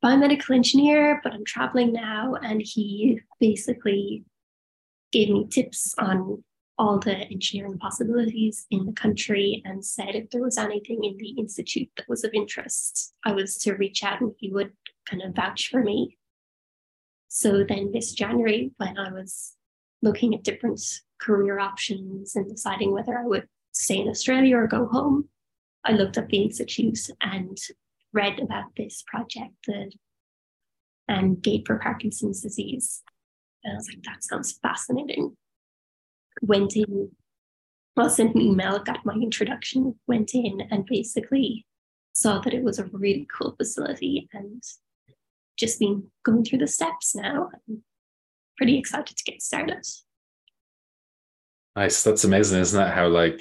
[0.04, 2.34] biomedical engineer, but I'm traveling now.
[2.42, 4.24] And he basically
[5.12, 6.42] gave me tips on
[6.80, 11.28] all the engineering possibilities in the country and said if there was anything in the
[11.32, 14.72] institute that was of interest, I was to reach out and he would
[15.06, 16.16] kind of vouch for me.
[17.28, 19.56] So then this January, when I was
[20.00, 20.80] looking at different
[21.20, 25.28] career options and deciding whether I would stay in Australia or go home,
[25.84, 27.58] I looked up the institute and
[28.14, 29.92] read about this project, the
[31.10, 33.02] um, Gait for Parkinson's disease.
[33.64, 35.36] And I was like, that sounds fascinating
[36.40, 37.10] went in,
[37.96, 41.66] well, sent an email, got my introduction, went in and basically
[42.12, 44.62] saw that it was a really cool facility and
[45.58, 47.50] just been going through the steps now.
[47.68, 47.82] I'm
[48.56, 49.86] pretty excited to get started.
[51.76, 52.02] Nice.
[52.02, 52.90] That's amazing, isn't it?
[52.90, 53.40] How like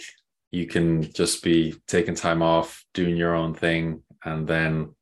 [0.51, 4.95] you can just be taking time off, doing your own thing, and then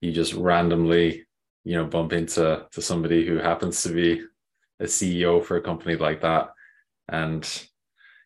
[0.00, 1.26] you just randomly,
[1.64, 4.22] you know, bump into to somebody who happens to be
[4.80, 6.50] a CEO for a company like that
[7.08, 7.68] and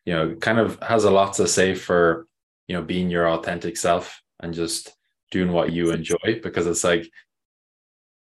[0.05, 2.27] you know kind of has a lot to say for
[2.67, 4.91] you know being your authentic self and just
[5.31, 7.09] doing what you enjoy because it's like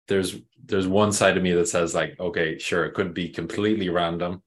[0.08, 3.88] there's there's one side of me that says like okay sure it could be completely
[3.88, 4.42] random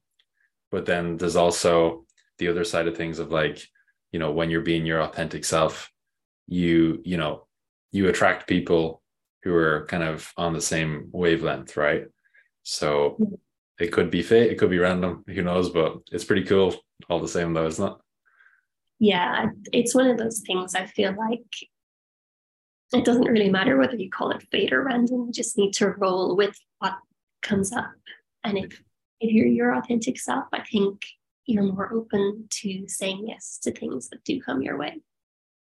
[0.71, 2.05] but then there's also
[2.37, 3.67] the other side of things of like
[4.11, 5.91] you know when you're being your authentic self
[6.47, 7.45] you you know
[7.91, 9.01] you attract people
[9.43, 12.05] who are kind of on the same wavelength right?
[12.63, 13.35] So mm-hmm.
[13.79, 15.69] It could be fate, it could be random, who knows?
[15.69, 16.75] But it's pretty cool
[17.09, 17.93] all the same, though, isn't it?
[18.99, 21.45] Yeah, it's one of those things I feel like
[22.93, 25.25] it doesn't really matter whether you call it fate or random.
[25.27, 26.95] You just need to roll with what
[27.41, 27.91] comes up.
[28.43, 28.81] And if
[29.19, 31.05] if you're your authentic self, I think
[31.45, 35.01] you're more open to saying yes to things that do come your way.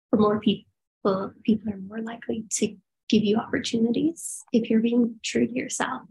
[0.10, 2.76] For more people, people are more likely to
[3.10, 6.04] give you opportunities if you're being true to yourself.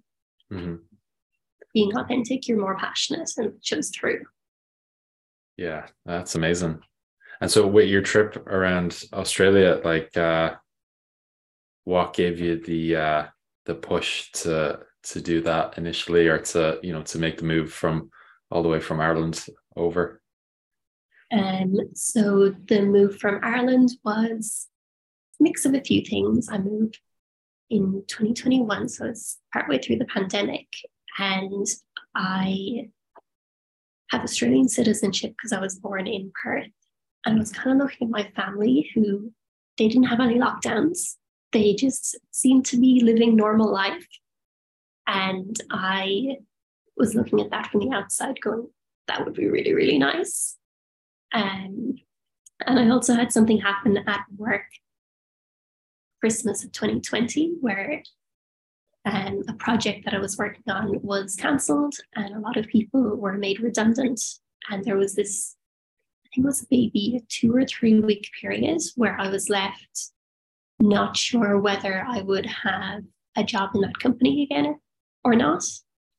[0.53, 0.88] Mm-hmm
[1.75, 4.25] being authentic, you're more passionate and it shows through.
[5.57, 6.81] Yeah, that's amazing.
[7.41, 10.55] And so with your trip around Australia, like uh
[11.85, 13.27] what gave you the uh
[13.67, 17.73] the push to to do that initially or to, you know, to make the move
[17.73, 18.11] from
[18.51, 19.45] all the way from Ireland
[19.77, 20.21] over?
[21.33, 24.69] Um so the move from Ireland was
[25.41, 26.49] a mix of a few things.
[26.51, 26.99] I moved
[27.71, 30.67] in 2021, so it's partway through the pandemic
[31.19, 31.67] and
[32.15, 32.89] I
[34.11, 36.69] have Australian citizenship because I was born in Perth.
[37.27, 39.33] And I was kind of looking at my family who
[39.77, 41.17] they didn't have any lockdowns.
[41.53, 44.07] They just seemed to be living normal life.
[45.07, 46.37] And I
[46.97, 48.69] was looking at that from the outside, going,
[49.09, 50.57] that would be really, really nice.
[51.33, 51.97] Um,
[52.67, 54.67] and I also had something happen at work
[56.21, 58.03] Christmas of 2020 where
[59.09, 63.17] and a project that I was working on was cancelled, and a lot of people
[63.17, 64.21] were made redundant.
[64.71, 65.57] And there was this,
[66.25, 70.11] I think it was maybe a two or three week period where I was left
[70.81, 73.03] not sure whether I would have
[73.37, 74.79] a job in that company again
[75.25, 75.65] or not.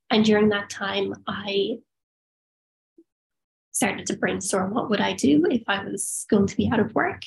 [0.10, 1.78] And during that time, I
[3.72, 6.94] started to brainstorm what would I do if I was going to be out of
[6.94, 7.22] work.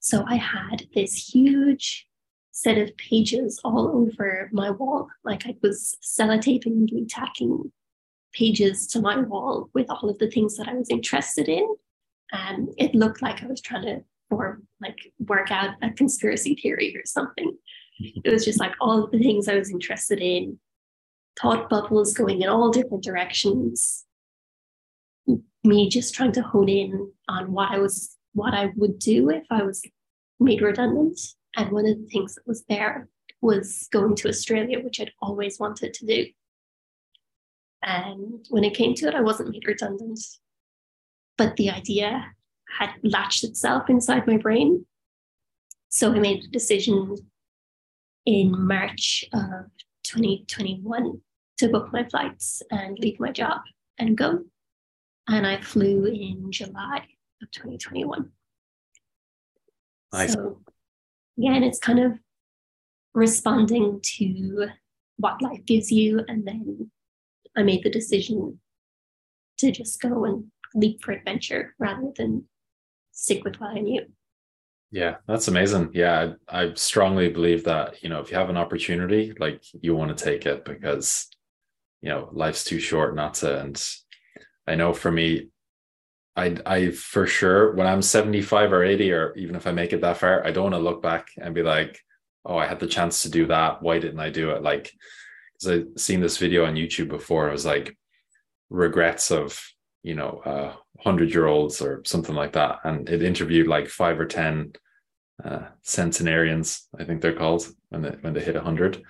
[0.00, 2.06] So I had this huge
[2.54, 5.08] set of pages all over my wall.
[5.24, 7.72] Like I was sellotaping and tacking
[8.32, 11.66] pages to my wall with all of the things that I was interested in.
[12.32, 16.96] And it looked like I was trying to form, like work out a conspiracy theory
[16.96, 17.56] or something.
[17.98, 20.58] It was just like all of the things I was interested in,
[21.40, 24.04] thought bubbles going in all different directions.
[25.64, 29.44] Me just trying to hone in on what I was, what I would do if
[29.50, 29.82] I was
[30.38, 31.18] made redundant.
[31.56, 33.08] And one of the things that was there
[33.40, 36.26] was going to Australia, which I'd always wanted to do.
[37.82, 40.18] And when it came to it, I wasn't made redundant.
[41.36, 42.32] But the idea
[42.78, 44.86] had latched itself inside my brain.
[45.90, 47.16] So I made a decision
[48.26, 49.66] in March of
[50.04, 51.20] 2021
[51.58, 53.60] to book my flights and leave my job
[53.98, 54.40] and go.
[55.28, 57.06] And I flew in July
[57.42, 58.30] of 2021.
[60.12, 60.32] Nice.
[60.32, 60.60] So
[61.38, 62.12] again, it's kind of
[63.14, 64.68] responding to
[65.16, 66.24] what life gives you.
[66.28, 66.90] And then
[67.56, 68.58] I made the decision
[69.58, 72.44] to just go and leap for adventure rather than
[73.12, 74.04] stick with what I knew.
[74.90, 75.90] Yeah, that's amazing.
[75.92, 79.94] Yeah, I, I strongly believe that, you know, if you have an opportunity, like you
[79.94, 81.28] want to take it because,
[82.00, 83.60] you know, life's too short not to.
[83.60, 83.84] And
[84.66, 85.48] I know for me,
[86.36, 90.00] I I for sure when I'm 75 or 80 or even if I make it
[90.00, 92.00] that far, I don't want to look back and be like,
[92.44, 93.82] oh, I had the chance to do that.
[93.82, 94.62] Why didn't I do it?
[94.62, 94.92] Like,
[95.54, 97.48] because I've seen this video on YouTube before.
[97.48, 97.96] It was like
[98.70, 99.60] regrets of
[100.02, 104.18] you know uh hundred year olds or something like that, and it interviewed like five
[104.18, 104.72] or ten
[105.42, 109.02] uh, centenarians, I think they're called when they when they hit hundred,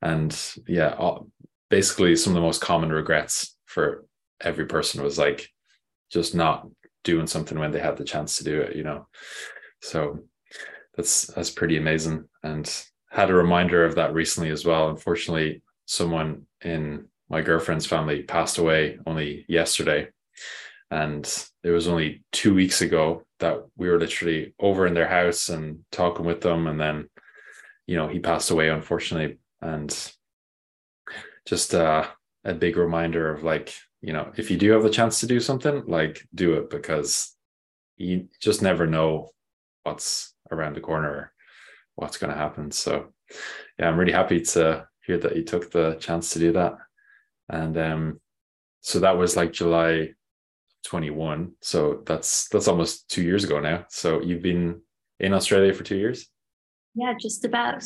[0.00, 1.28] and yeah, all,
[1.68, 4.04] basically some of the most common regrets for
[4.40, 5.48] every person was like
[6.10, 6.68] just not
[7.02, 9.06] doing something when they had the chance to do it, you know.
[9.82, 10.20] So
[10.96, 12.28] that's that's pretty amazing.
[12.42, 12.70] And
[13.10, 14.90] had a reminder of that recently as well.
[14.90, 20.08] Unfortunately, someone in my girlfriend's family passed away only yesterday.
[20.90, 21.24] And
[21.62, 25.80] it was only two weeks ago that we were literally over in their house and
[25.90, 26.66] talking with them.
[26.66, 27.08] And then,
[27.86, 29.38] you know, he passed away, unfortunately.
[29.60, 29.90] And
[31.46, 32.06] just uh,
[32.44, 35.40] a big reminder of like you know if you do have the chance to do
[35.40, 37.34] something like do it because
[37.96, 39.30] you just never know
[39.84, 41.32] what's around the corner
[41.94, 42.70] what's going to happen.
[42.70, 43.12] So
[43.78, 46.74] yeah i'm really happy to hear that you took the chance to do that.
[47.48, 48.20] And um
[48.82, 50.10] so that was like july
[50.84, 53.86] 21 so that's that's almost two years ago now.
[53.88, 54.82] So you've been
[55.18, 56.28] in australia for two years?
[56.94, 57.84] Yeah just about.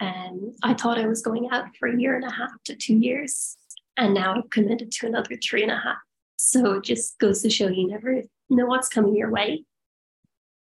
[0.00, 2.96] And i thought i was going out for a year and a half to two
[2.96, 3.57] years
[3.98, 5.98] and now I've committed to another three and a half.
[6.36, 9.64] So it just goes to show you never know what's coming your way.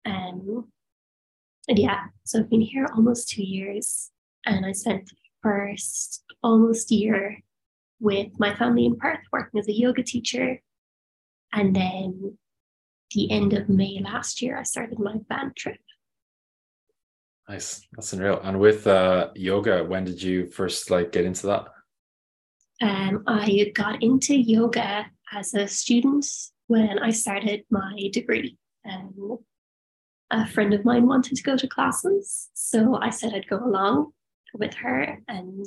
[0.04, 0.68] Um,
[1.68, 4.10] and yeah, so I've been here almost two years,
[4.44, 7.38] and I spent the first almost year
[8.00, 10.60] with my family in Perth working as a yoga teacher.
[11.52, 12.36] And then
[13.14, 15.78] the end of May last year, I started my band trip.
[17.48, 17.86] Nice.
[17.92, 18.40] That's unreal.
[18.42, 21.66] And with uh, yoga, when did you first like get into that?
[22.82, 26.26] Um, I got into yoga as a student
[26.66, 28.58] when I started my degree.
[28.84, 29.38] Um,
[30.32, 34.12] a friend of mine wanted to go to classes, so I said I'd go along
[34.54, 35.64] with her, and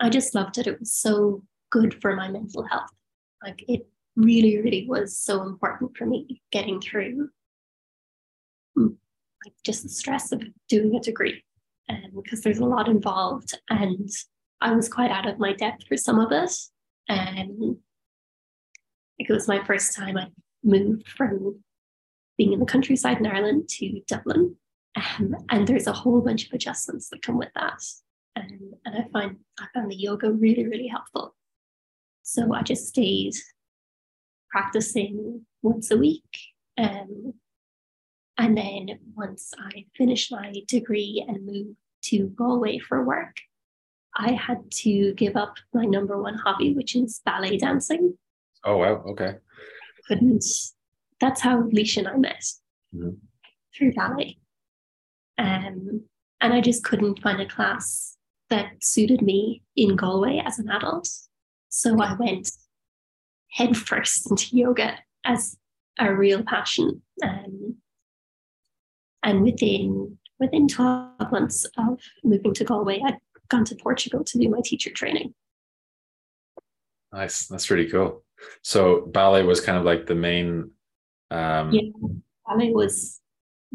[0.00, 0.66] I just loved it.
[0.66, 2.90] It was so good for my mental health.
[3.42, 7.28] Like it really, really was so important for me getting through
[8.74, 8.86] hmm,
[9.44, 11.44] like just the stress of doing a degree,
[11.90, 14.08] um, because there's a lot involved and
[14.60, 16.52] I was quite out of my depth for some of it.
[17.08, 17.76] And
[19.18, 20.28] it was my first time I
[20.62, 21.62] moved from
[22.36, 24.56] being in the countryside in Ireland to Dublin.
[24.96, 27.82] Um, and there's a whole bunch of adjustments that come with that.
[28.36, 31.34] Um, and I find I found the yoga really, really helpful.
[32.22, 33.34] So I just stayed
[34.50, 36.24] practicing once a week.
[36.78, 37.34] Um,
[38.38, 43.36] and then once I finished my degree and moved to Galway for work,
[44.16, 48.16] I had to give up my number one hobby, which is ballet dancing.
[48.64, 49.02] Oh wow!
[49.08, 49.36] Okay.
[50.08, 50.44] Couldn't.
[51.20, 52.44] That's how Leisha and I met
[52.94, 53.10] mm-hmm.
[53.76, 54.38] through ballet,
[55.38, 56.02] um,
[56.40, 58.16] and I just couldn't find a class
[58.50, 61.08] that suited me in Galway as an adult.
[61.68, 62.50] So I went
[63.50, 65.56] headfirst into yoga as
[65.98, 67.02] a real passion.
[67.22, 67.76] Um,
[69.22, 73.18] and within within 12 months of moving to Galway, I'd
[73.54, 75.32] gone to Portugal to do my teacher training.
[77.12, 77.46] Nice.
[77.46, 78.24] That's really cool.
[78.62, 80.70] So ballet was kind of like the main
[81.30, 81.90] um yeah,
[82.46, 83.20] ballet was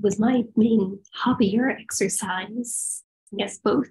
[0.01, 3.03] was my main hobby or exercise.
[3.33, 3.87] I guess both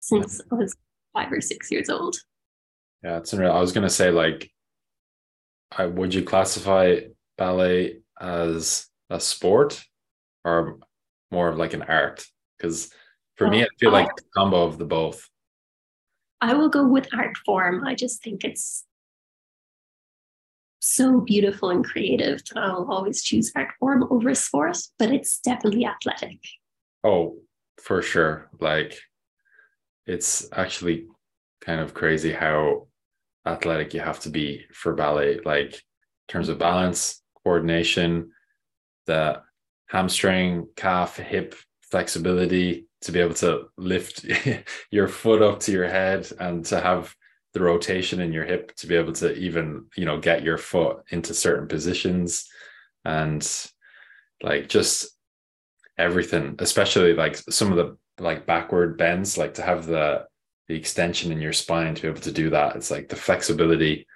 [0.00, 0.76] since I was
[1.12, 2.16] five or six years old.
[3.02, 3.52] Yeah, it's unreal.
[3.52, 4.50] I was gonna say like
[5.72, 7.00] I, would you classify
[7.38, 9.84] ballet as a sport
[10.44, 10.78] or
[11.30, 12.24] more of like an art?
[12.56, 12.90] Because
[13.36, 15.28] for me, I feel like a combo of the both.
[16.40, 17.84] I will go with art form.
[17.84, 18.84] I just think it's
[20.80, 25.84] so beautiful and creative that I'll always choose art form over sport, but it's definitely
[25.84, 26.38] athletic.
[27.04, 27.38] Oh,
[27.78, 28.48] for sure.
[28.60, 28.98] Like
[30.06, 31.06] it's actually
[31.60, 32.88] kind of crazy how
[33.46, 35.80] athletic you have to be for ballet, like in
[36.28, 38.30] terms of balance, coordination,
[39.06, 39.42] the
[39.88, 44.24] hamstring, calf, hip flexibility to be able to lift
[44.90, 47.14] your foot up to your head and to have
[47.52, 50.98] the rotation in your hip to be able to even you know get your foot
[51.10, 52.48] into certain positions.
[53.04, 53.46] And
[54.42, 55.08] like just
[55.98, 60.26] everything especially like some of the like backward bends like to have the
[60.68, 64.06] the extension in your spine to be able to do that it's like the flexibility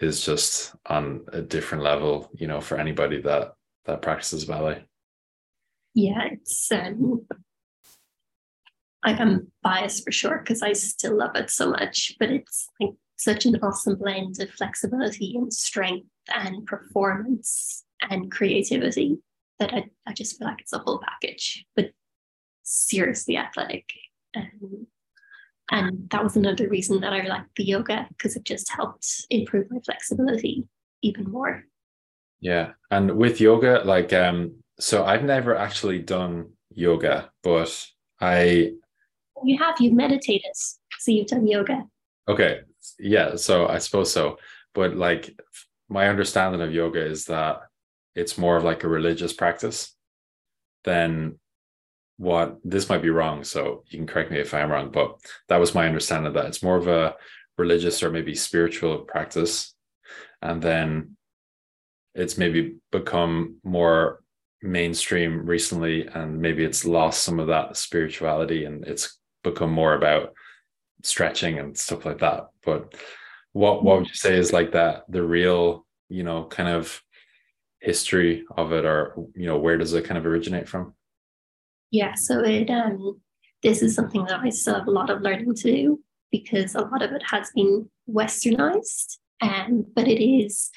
[0.00, 3.52] is just on a different level you know for anybody that
[3.86, 4.84] that practices ballet.
[5.94, 7.26] Yeah it's um
[9.08, 12.90] I, am biased for sure because I still love it so much, but it's like
[13.16, 19.18] such an awesome blend of flexibility and strength and performance and creativity
[19.58, 21.90] that I, I just feel like it's a whole package, but
[22.62, 23.88] seriously athletic.
[24.36, 24.86] Um,
[25.70, 29.70] and that was another reason that I liked the yoga because it just helped improve
[29.70, 30.64] my flexibility
[31.02, 31.64] even more.
[32.40, 32.72] Yeah.
[32.90, 37.86] And with yoga, like, um, so I've never actually done yoga, but
[38.20, 38.72] I
[39.44, 40.52] you have, you've meditated.
[40.98, 41.84] So you've done yoga.
[42.28, 42.60] Okay.
[42.98, 43.36] Yeah.
[43.36, 44.38] So I suppose so.
[44.74, 45.38] But like
[45.88, 47.60] my understanding of yoga is that
[48.14, 49.94] it's more of like a religious practice
[50.84, 51.38] than
[52.16, 53.44] what this might be wrong.
[53.44, 55.18] So you can correct me if I'm wrong, but
[55.48, 57.14] that was my understanding that it's more of a
[57.56, 59.74] religious or maybe spiritual practice.
[60.42, 61.16] And then
[62.14, 64.20] it's maybe become more
[64.62, 70.32] mainstream recently and maybe it's lost some of that spirituality and it's become more about
[71.02, 72.48] stretching and stuff like that.
[72.64, 72.94] But
[73.52, 77.02] what what would you say is like that the real, you know, kind of
[77.80, 80.94] history of it or you know, where does it kind of originate from?
[81.90, 83.20] Yeah, so it um
[83.62, 86.80] this is something that I still have a lot of learning to do because a
[86.82, 89.18] lot of it has been westernized.
[89.40, 90.70] Um, but it is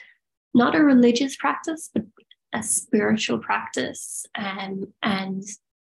[0.53, 2.03] not a religious practice, but
[2.53, 4.25] a spiritual practice.
[4.35, 5.43] Um, and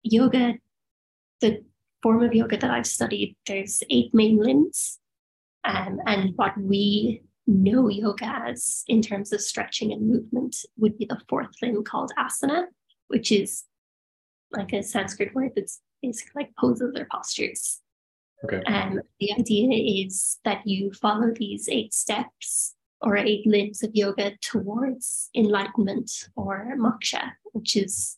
[0.03, 0.55] yoga,
[1.41, 1.63] the
[2.01, 4.99] form of yoga that I've studied, there's eight main limbs.
[5.65, 11.05] Um, and what we know yoga as in terms of stretching and movement would be
[11.05, 12.65] the fourth limb called asana,
[13.07, 13.65] which is
[14.51, 17.81] like a Sanskrit word that's basically like poses or postures.
[18.43, 18.61] Okay.
[18.67, 24.33] Um, the idea is that you follow these eight steps or eight limbs of yoga
[24.41, 28.17] towards enlightenment or moksha, which is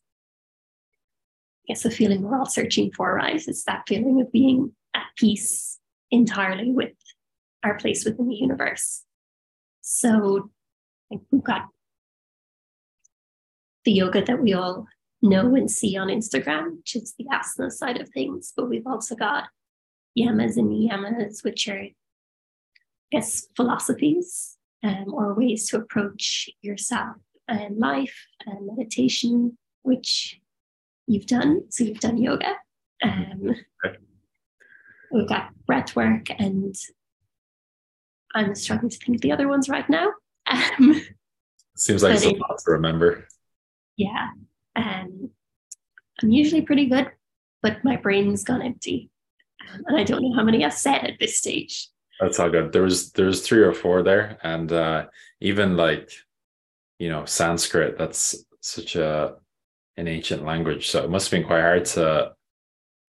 [1.71, 3.35] guess the feeling we're all searching for, right?
[3.35, 6.91] It's that feeling of being at peace entirely with
[7.63, 9.05] our place within the universe.
[9.79, 10.51] So
[11.09, 11.67] we've got
[13.85, 14.85] the yoga that we all
[15.21, 19.15] know and see on Instagram, which is the asana side of things, but we've also
[19.15, 19.45] got
[20.19, 21.93] yamas and niyamas, which are, I
[23.11, 27.15] guess, philosophies um, or ways to approach yourself
[27.47, 30.40] and life and meditation, which
[31.11, 31.63] you've done.
[31.69, 32.55] So you've done yoga.
[33.03, 33.55] Um,
[35.11, 36.75] we've got breath work, and
[38.33, 40.11] I'm struggling to think of the other ones right now.
[40.47, 41.01] Um,
[41.75, 43.27] Seems like it's a lot to remember.
[43.97, 44.29] Yeah.
[44.75, 45.31] Um,
[46.21, 47.11] I'm usually pretty good,
[47.61, 49.09] but my brain's gone empty.
[49.69, 51.89] Um, and I don't know how many I've said at this stage.
[52.19, 52.71] That's all good.
[52.71, 55.07] There was there's three or four there, and uh,
[55.39, 56.11] even like
[56.99, 57.97] you know Sanskrit.
[57.97, 59.35] That's such a
[59.97, 60.89] an ancient language.
[60.89, 62.33] So it must have been quite hard to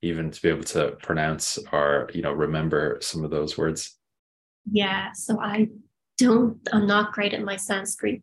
[0.02, 3.98] even to be able to pronounce or you know remember some of those words.
[4.70, 5.68] Yeah, so I
[6.18, 6.58] don't.
[6.72, 8.22] I'm not great at my Sanskrit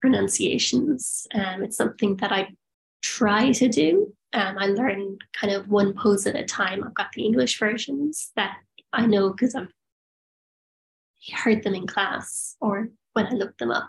[0.00, 1.26] pronunciations.
[1.34, 2.48] Um, it's something that I
[3.02, 4.12] try to do.
[4.32, 6.82] Um, I learn kind of one pose at a time.
[6.84, 8.56] I've got the English versions that
[8.92, 9.72] I know because I've
[11.32, 13.88] heard them in class or when I look them up.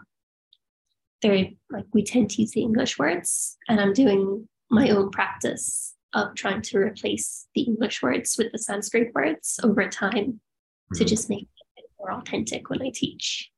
[1.25, 5.95] They're like we tend to use the English words, and I'm doing my own practice
[6.13, 10.97] of trying to replace the English words with the Sanskrit words over time mm-hmm.
[10.97, 11.47] to just make
[11.77, 13.49] it more authentic when I teach.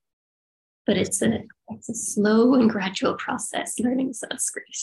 [0.86, 4.78] But it's a it's a slow and gradual process learning Sanskrit.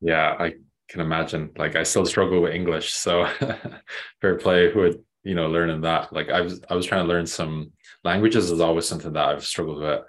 [0.00, 0.54] Yeah, I
[0.88, 1.50] can imagine.
[1.56, 3.28] Like I still struggle with English, so
[4.20, 6.12] fair play who would you know learning that.
[6.12, 7.70] Like I was I was trying to learn some
[8.02, 10.00] languages is always something that I've struggled with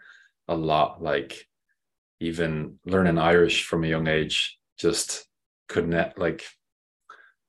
[0.48, 1.04] a lot.
[1.04, 1.48] Like
[2.22, 5.26] even learning Irish from a young age, just
[5.68, 6.44] couldn't like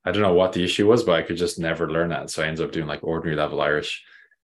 [0.05, 2.29] I don't know what the issue was, but I could just never learn that.
[2.29, 4.03] So I ended up doing like ordinary level Irish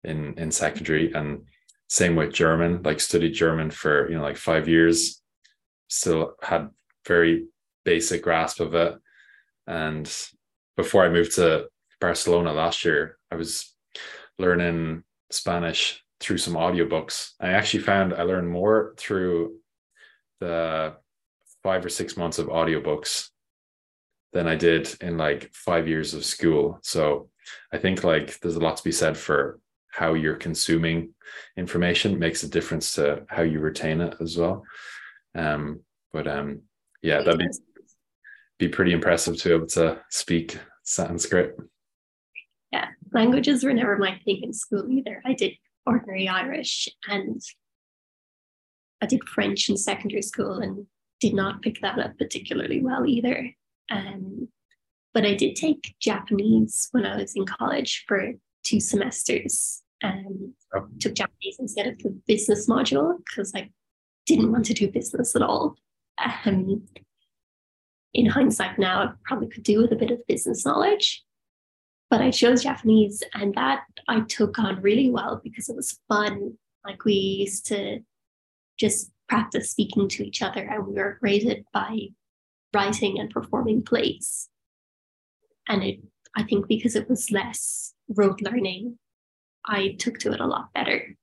[0.03, 1.45] in in secondary, and
[1.88, 2.84] same with German.
[2.84, 5.22] Like studied German for you know like five years,
[5.88, 6.70] still had
[7.07, 7.47] very
[7.84, 8.95] basic grasp of it.
[9.65, 10.05] And
[10.78, 11.67] before I moved to
[11.99, 13.74] Barcelona last year, I was
[14.38, 17.32] learning Spanish through some audiobooks.
[17.39, 19.59] I actually found I learned more through
[20.40, 20.96] the
[21.64, 23.30] five or six months of audiobooks
[24.34, 26.80] than I did in like five years of school.
[26.84, 27.30] So
[27.74, 29.60] I think like there's a lot to be said for
[29.92, 31.14] how you're consuming
[31.58, 34.64] information it makes a difference to how you retain it as well.
[35.36, 35.82] Um,
[36.14, 36.62] but um,
[37.02, 37.48] yeah, that'd be
[38.60, 41.58] be pretty impressive to be able to speak Sanskrit.
[42.72, 45.22] Yeah, languages were never my thing in school either.
[45.26, 45.54] I did
[45.86, 47.42] ordinary Irish and
[49.02, 50.86] I did French in secondary school and
[51.20, 53.52] did not pick that up particularly well either.
[53.91, 54.50] Um,
[55.14, 58.34] but I did take Japanese when I was in college for
[58.64, 60.88] two semesters and oh.
[61.00, 63.70] took Japanese instead of the business module because I
[64.26, 65.76] didn't want to do business at all.
[66.45, 66.86] Um,
[68.14, 71.24] in hindsight now, I probably could do with a bit of business knowledge.
[72.10, 76.58] But I chose Japanese and that I took on really well because it was fun.
[76.84, 78.00] Like we used to
[78.80, 82.08] just practice speaking to each other and we were graded by
[82.74, 84.50] writing and performing plays.
[85.68, 86.00] And it
[86.36, 88.98] I think because it was less rote learning,
[89.66, 91.16] I took to it a lot better.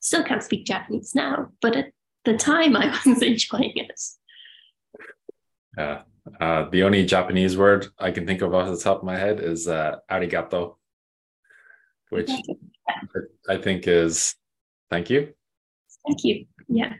[0.00, 1.92] Still can't speak Japanese now, but at
[2.24, 4.00] the time I was enjoying it.
[5.76, 6.02] Yeah.
[6.38, 9.40] Uh, the only Japanese word I can think of off the top of my head
[9.40, 10.76] is uh, arigato,
[12.10, 12.30] which
[13.48, 14.36] I think is
[14.90, 15.32] thank you.
[16.06, 16.46] Thank you.
[16.68, 16.94] Yeah.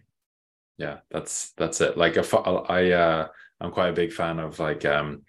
[0.79, 1.99] Yeah, that's that's it.
[1.99, 3.29] Like I uh,
[3.61, 5.23] I'm quite a big fan of like um,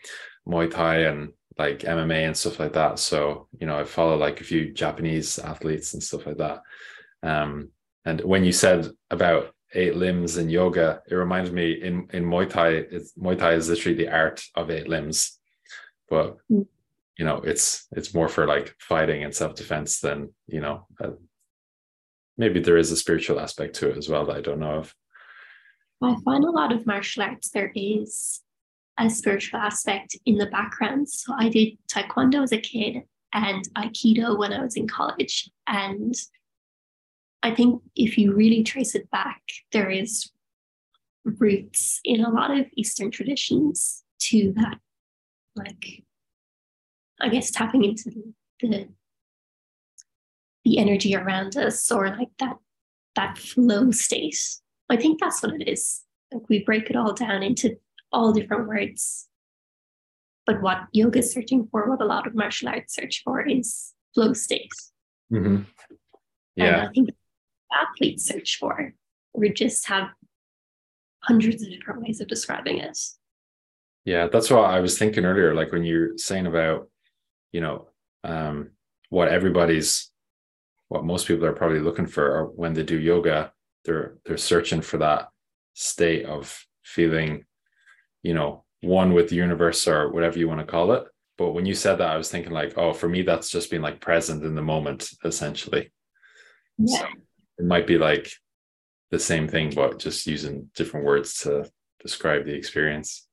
[0.47, 2.99] Muay Thai and like MMA and stuff like that.
[2.99, 6.61] So you know, I follow like a few Japanese athletes and stuff like that.
[7.21, 7.69] Um,
[8.05, 12.49] and when you said about eight limbs in yoga, it reminds me in in Muay
[12.49, 12.69] Thai.
[12.69, 15.37] It's, Muay Thai is literally the art of eight limbs,
[16.09, 16.65] but mm.
[17.17, 20.87] you know it's it's more for like fighting and self defense than you know.
[21.03, 21.11] Uh,
[22.37, 24.95] maybe there is a spiritual aspect to it as well that I don't know of.
[26.03, 28.41] I find a lot of martial arts there is
[28.97, 31.09] a spiritual aspect in the background.
[31.09, 33.03] So I did taekwondo as a kid
[33.33, 36.13] and aikido when I was in college, and
[37.43, 40.29] I think if you really trace it back, there is
[41.23, 44.79] roots in a lot of Eastern traditions to that,
[45.55, 46.03] like,
[47.19, 48.11] I guess tapping into
[48.61, 48.89] the
[50.63, 52.57] the energy around us or like that
[53.15, 54.39] that flow state.
[54.89, 56.01] I think that's what it is.
[56.31, 57.77] Like we break it all down into
[58.11, 59.27] all different words.
[60.45, 63.93] But what yoga is searching for, what a lot of martial arts search for, is
[64.13, 64.71] flow state.
[65.31, 65.63] Mm-hmm.
[66.55, 66.65] Yeah.
[66.65, 67.09] And I think
[67.71, 68.93] athletes search for.
[69.33, 70.09] We just have
[71.23, 72.97] hundreds of different ways of describing it.
[74.03, 75.53] Yeah, that's what I was thinking earlier.
[75.53, 76.89] Like when you're saying about,
[77.51, 77.87] you know,
[78.23, 78.71] um,
[79.09, 80.10] what everybody's,
[80.91, 83.53] what most people are probably looking for, or when they do yoga,
[83.85, 85.29] they're they're searching for that
[85.73, 87.45] state of feeling,
[88.23, 91.05] you know, one with the universe or whatever you want to call it.
[91.37, 93.81] But when you said that, I was thinking like, oh, for me, that's just being
[93.81, 95.93] like present in the moment, essentially.
[96.77, 96.99] Yeah.
[96.99, 97.05] So
[97.59, 98.29] it might be like
[99.11, 101.71] the same thing, but just using different words to
[102.01, 103.29] describe the experience.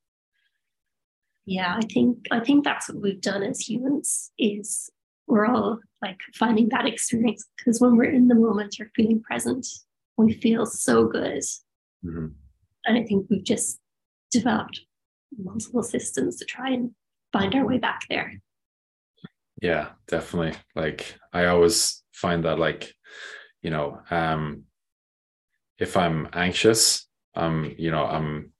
[1.45, 4.89] Yeah, I think I think that's what we've done as humans is
[5.27, 9.65] we're all like finding that experience because when we're in the moment or feeling present,
[10.17, 11.41] we feel so good.
[12.05, 12.27] Mm-hmm.
[12.85, 13.79] And I think we've just
[14.31, 14.81] developed
[15.37, 16.91] multiple systems to try and
[17.31, 18.41] find our way back there.
[19.61, 20.57] Yeah, definitely.
[20.75, 22.93] Like I always find that like
[23.61, 24.63] you know um
[25.77, 28.51] if i'm anxious um you know i'm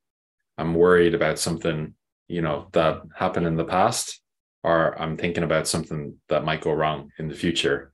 [0.60, 1.94] I'm worried about something,
[2.28, 4.22] you know, that happened in the past,
[4.64, 7.92] or I'm thinking about something that might go wrong in the future,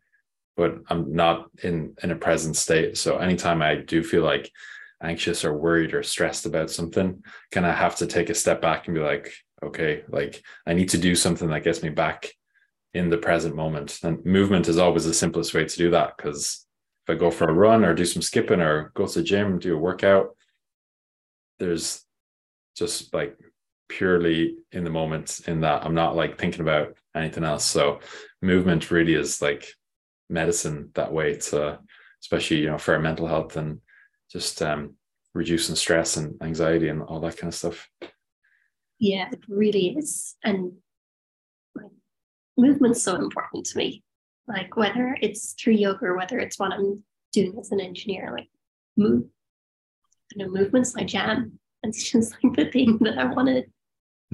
[0.57, 2.97] but I'm not in in a present state.
[2.97, 4.51] So anytime I do feel like
[5.01, 8.87] anxious or worried or stressed about something, kind of have to take a step back
[8.87, 12.31] and be like, okay, like I need to do something that gets me back
[12.93, 13.99] in the present moment.
[14.03, 16.65] And movement is always the simplest way to do that because
[17.07, 19.59] if I go for a run or do some skipping or go to the gym,
[19.59, 20.35] do a workout,
[21.59, 22.03] there's
[22.75, 23.37] just like
[23.87, 27.65] purely in the moment in that I'm not like thinking about anything else.
[27.65, 27.99] So
[28.41, 29.67] movement really is like
[30.29, 31.79] medicine that way to
[32.21, 33.79] especially you know for our mental health and
[34.31, 34.95] just um
[35.33, 37.89] reducing stress and anxiety and all that kind of stuff.
[38.99, 40.35] Yeah, it really is.
[40.43, 40.73] And
[41.75, 41.91] like
[42.57, 44.03] movement's so important to me.
[44.47, 48.49] Like whether it's through yoga or whether it's what I'm doing as an engineer, like
[48.95, 49.25] move
[50.33, 51.59] you know, movement's my jam.
[51.83, 53.63] It's just like the thing that I want to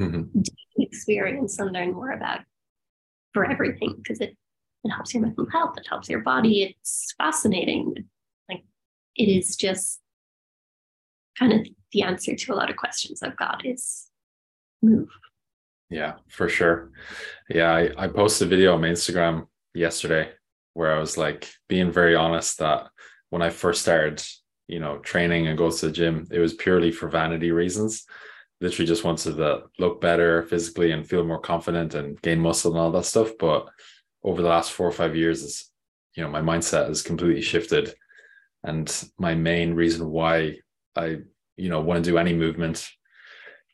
[0.02, 0.42] mm-hmm.
[0.78, 2.42] experience and learn more about
[3.34, 4.36] for everything because it
[4.84, 6.64] it helps your mental health, it helps your body.
[6.64, 7.94] It's fascinating.
[8.50, 8.64] Like
[9.16, 10.00] it is just
[11.38, 14.08] kind of the answer to a lot of questions I've got is
[14.82, 15.10] move.
[15.90, 16.92] Yeah, for sure.
[17.50, 20.32] Yeah, I, I posted a video on my Instagram yesterday
[20.74, 22.88] where I was like being very honest that
[23.30, 24.24] when I first started,
[24.68, 28.06] you know, training and go to the gym, it was purely for vanity reasons.
[28.62, 32.72] Literally just wanted to uh, look better physically and feel more confident and gain muscle
[32.72, 33.32] and all that stuff.
[33.40, 33.68] But
[34.24, 35.72] over the last four or five years, is
[36.16, 37.94] you know, my mindset has completely shifted.
[38.64, 40.58] And my main reason why
[40.96, 41.18] I,
[41.58, 42.88] you know, want to do any movement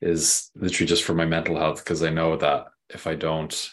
[0.01, 3.69] is literally just for my mental health because I know that if I don't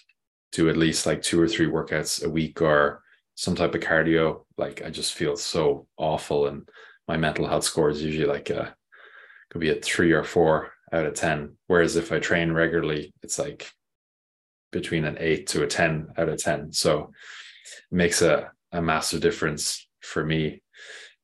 [0.52, 3.02] do at least like two or three workouts a week or
[3.34, 6.68] some type of cardio, like I just feel so awful and
[7.06, 8.74] my mental health score is usually like a
[9.50, 11.56] could be a three or four out of ten.
[11.66, 13.70] Whereas if I train regularly, it's like
[14.74, 16.72] between an eight to a 10 out of 10.
[16.72, 17.12] So
[17.90, 20.60] it makes a, a massive difference for me.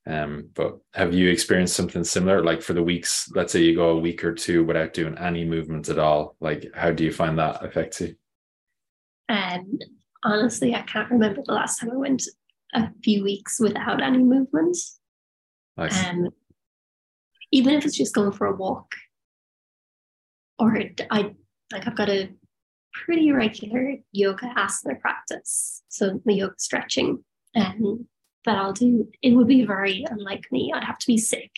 [0.07, 2.43] Um, but have you experienced something similar?
[2.43, 5.45] Like for the weeks, let's say you go a week or two without doing any
[5.45, 6.37] movement at all.
[6.41, 8.15] Like how do you find that affects you?
[9.29, 9.79] Um
[10.25, 12.23] honestly, I can't remember the last time I went
[12.75, 14.77] a few weeks without any movement.
[15.77, 16.07] Nice.
[16.07, 16.31] Um,
[17.53, 18.95] even if it's just going for a walk,
[20.61, 20.79] or
[21.11, 21.35] I
[21.73, 22.31] like I've got a
[22.93, 27.25] pretty regular yoga asana practice, so the yoga stretching,
[27.57, 28.07] um,
[28.45, 29.09] that I'll do.
[29.23, 30.73] It would be very unlike me.
[30.75, 31.51] I'd have to be sick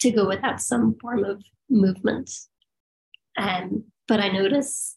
[0.00, 2.30] to go without some form of movement.
[3.36, 4.96] Um, but I notice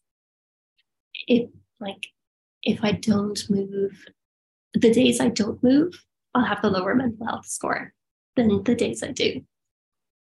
[1.28, 2.08] if like
[2.64, 4.06] if I don't move,
[4.74, 7.94] the days I don't move, I'll have the lower mental health score
[8.36, 9.42] than the days I do.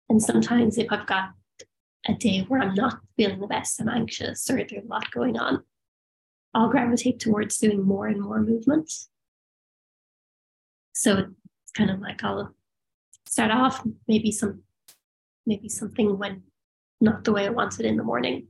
[0.09, 1.31] And sometimes if I've got
[2.07, 5.39] a day where I'm not feeling the best, I'm anxious or there's a lot going
[5.39, 5.63] on,
[6.55, 8.91] I'll gravitate towards doing more and more movement.
[10.95, 12.55] So it's kind of like I'll
[13.27, 14.63] start off maybe some
[15.47, 16.43] maybe something went
[17.01, 18.49] not the way I wanted in the morning.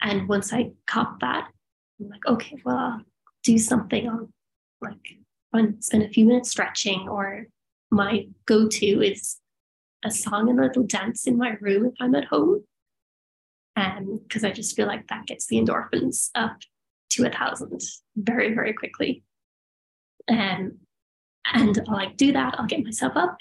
[0.00, 1.48] And once I caught that,
[2.00, 3.02] I'm like, okay, well, I'll
[3.42, 4.08] do something.
[4.08, 4.30] I'll
[4.80, 5.18] like
[5.80, 7.46] spend a few minutes stretching or
[7.90, 9.38] my go-to is
[10.04, 12.64] a song and a little dance in my room if I'm at home.
[13.76, 16.58] And because um, I just feel like that gets the endorphins up
[17.10, 17.80] to a thousand
[18.16, 19.22] very, very quickly.
[20.28, 20.78] Um,
[21.52, 23.38] and I'll like do that, I'll get myself up.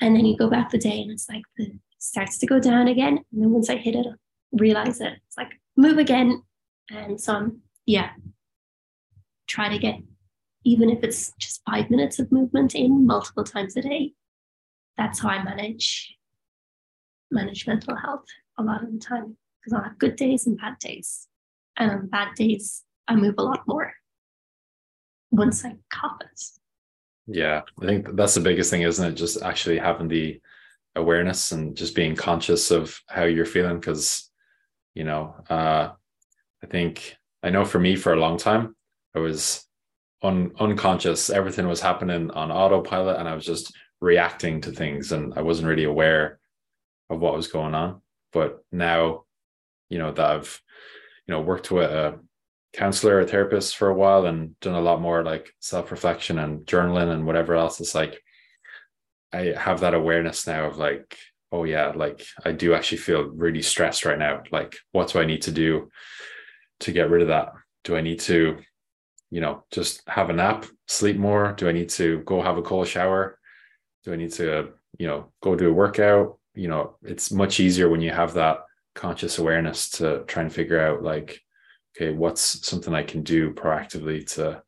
[0.00, 2.88] And then you go back the day and it's like the starts to go down
[2.88, 3.18] again.
[3.32, 4.14] And then once I hit it, I
[4.52, 5.14] realize it.
[5.26, 6.42] It's like move again.
[6.90, 8.10] And so I'm yeah,
[9.46, 9.96] try to get
[10.64, 14.12] even if it's just five minutes of movement in multiple times a day.
[15.02, 16.16] That's how I manage
[17.28, 18.24] manage mental health
[18.56, 21.26] a lot of the time because I have good days and bad days.
[21.76, 23.92] And on bad days, I move a lot more
[25.32, 26.42] once I it.
[27.26, 29.14] Yeah, I think that's the biggest thing, isn't it?
[29.14, 30.40] Just actually having the
[30.94, 33.80] awareness and just being conscious of how you're feeling.
[33.80, 34.30] Because,
[34.94, 35.88] you know, uh,
[36.62, 38.76] I think I know for me for a long time,
[39.16, 39.66] I was
[40.22, 41.28] un- unconscious.
[41.28, 45.68] Everything was happening on autopilot, and I was just reacting to things, and I wasn't
[45.68, 46.38] really aware
[47.08, 48.02] of what was going on.
[48.32, 49.24] But now,
[49.88, 50.60] you know, that I've,
[51.26, 52.18] you know, worked with a
[52.72, 56.66] counselor, a therapist for a while, and done a lot more like self reflection and
[56.66, 57.80] journaling and whatever else.
[57.80, 58.20] It's like
[59.32, 61.16] I have that awareness now of like,
[61.52, 64.42] oh yeah, like I do actually feel really stressed right now.
[64.50, 65.90] Like, what do I need to do
[66.80, 67.52] to get rid of that?
[67.84, 68.58] Do I need to
[69.32, 71.54] you know, just have a nap, sleep more?
[71.54, 73.38] Do I need to go have a cold shower?
[74.04, 76.38] Do I need to, you know, go do a workout?
[76.54, 78.60] you know it's much easier when you have that
[78.94, 81.40] conscious awareness to try and figure out like
[81.96, 84.62] okay what's something i can do proactively to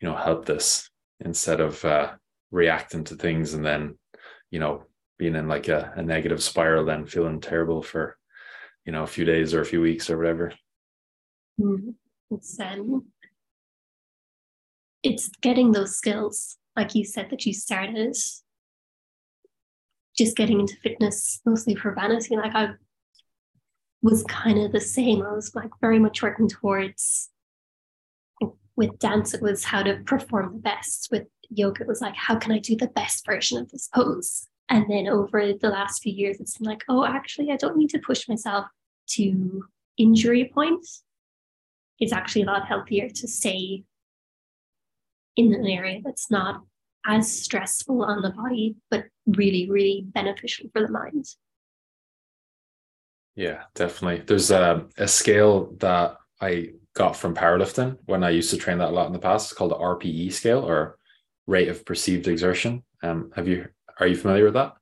[0.00, 0.88] you know help this
[1.20, 2.12] instead of uh,
[2.50, 3.96] reacting to things and then
[4.50, 4.84] you know
[5.18, 8.16] being in like a, a negative spiral then feeling terrible for
[8.84, 10.52] you know a few days or a few weeks or whatever
[11.60, 11.90] mm-hmm.
[12.30, 13.04] it's um
[15.02, 18.16] it's getting those skills like you said that you started
[20.16, 22.70] just getting into fitness mostly for vanity like i
[24.02, 25.22] was kind of the same.
[25.22, 27.30] I was like very much working towards
[28.74, 31.08] with dance it was how to perform the best.
[31.10, 34.48] With yoga it was like how can i do the best version of this pose?
[34.68, 37.90] And then over the last few years it's been like oh actually i don't need
[37.90, 38.66] to push myself
[39.08, 39.62] to
[39.98, 40.86] injury point
[42.00, 43.84] it's actually a lot healthier to stay
[45.36, 46.62] in an area that's not
[47.06, 51.26] as stressful on the body, but really, really beneficial for the mind.
[53.34, 54.24] Yeah, definitely.
[54.26, 58.90] There's a, a scale that I got from powerlifting when I used to train that
[58.90, 59.50] a lot in the past.
[59.50, 60.98] It's called the RPE scale or
[61.46, 62.82] rate of perceived exertion.
[63.02, 64.74] Um, have you are you familiar with that?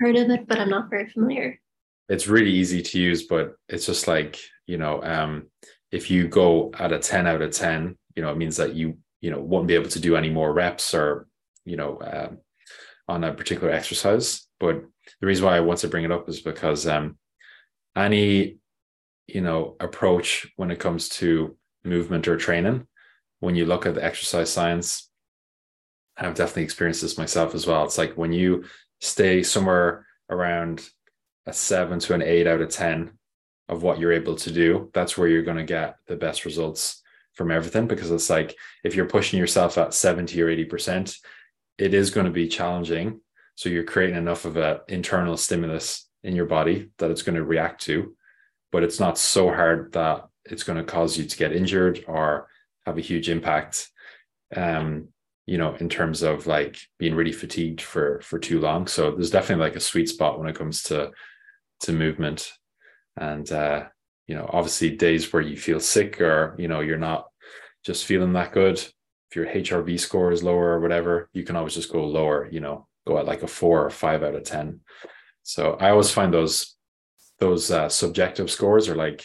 [0.00, 1.60] Heard of it, but I'm not very familiar.
[2.08, 5.46] It's really easy to use, but it's just like, you know, um,
[5.92, 8.98] if you go at a 10 out of 10, you know, it means that you
[9.22, 11.26] you know won't be able to do any more reps or
[11.64, 12.38] you know um,
[13.08, 14.46] on a particular exercise.
[14.60, 14.84] But
[15.20, 17.16] the reason why i want to bring it up is because um,
[17.96, 18.58] any
[19.26, 22.86] you know approach when it comes to movement or training
[23.40, 25.10] when you look at the exercise science
[26.16, 27.84] i've definitely experienced this myself as well.
[27.84, 28.64] It's like when you
[29.00, 30.86] stay somewhere around
[31.46, 33.12] a seven to an eight out of ten
[33.68, 37.01] of what you're able to do that's where you're going to get the best results
[37.34, 41.16] from everything because it's like if you're pushing yourself at 70 or 80%,
[41.78, 43.20] it is going to be challenging.
[43.54, 47.44] So you're creating enough of an internal stimulus in your body that it's going to
[47.44, 48.14] react to,
[48.70, 52.48] but it's not so hard that it's going to cause you to get injured or
[52.86, 53.88] have a huge impact.
[54.54, 55.08] Um,
[55.46, 58.86] you know, in terms of like being really fatigued for for too long.
[58.86, 61.10] So there's definitely like a sweet spot when it comes to
[61.80, 62.52] to movement.
[63.16, 63.86] And uh
[64.26, 67.26] you know, obviously days where you feel sick or, you know, you're not
[67.84, 68.78] just feeling that good.
[68.78, 72.60] If your HRV score is lower or whatever, you can always just go lower, you
[72.60, 74.80] know, go at like a four or five out of 10.
[75.42, 76.76] So I always find those,
[77.38, 79.24] those uh, subjective scores are like,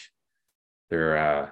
[0.90, 1.50] they're uh,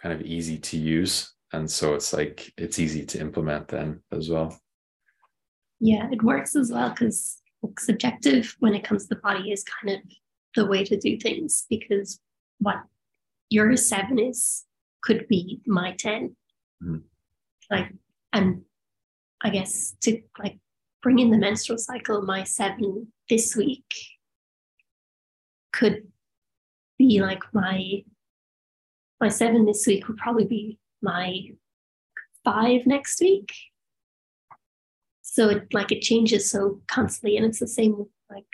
[0.00, 1.32] kind of easy to use.
[1.52, 4.58] And so it's like, it's easy to implement then as well.
[5.78, 7.40] Yeah, it works as well because
[7.78, 10.02] subjective when it comes to the body is kind of
[10.54, 12.20] the way to do things because
[12.58, 12.82] what
[13.50, 14.64] your seven is
[15.02, 16.36] could be my 10
[16.82, 16.96] mm-hmm.
[17.70, 17.92] like
[18.32, 18.62] and
[19.42, 20.58] i guess to like
[21.02, 23.84] bring in the menstrual cycle my seven this week
[25.72, 26.08] could
[26.98, 28.02] be like my
[29.20, 31.40] my seven this week would probably be my
[32.44, 33.52] five next week
[35.22, 38.46] so it like it changes so constantly and it's the same like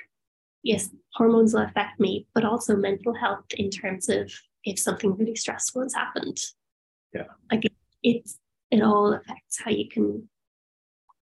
[0.63, 4.33] yes, hormones will affect me, but also mental health in terms of
[4.65, 6.39] if something really stressful has happened.
[7.13, 7.27] Yeah.
[7.51, 8.39] Like it, it's
[8.71, 10.29] it all affects how you can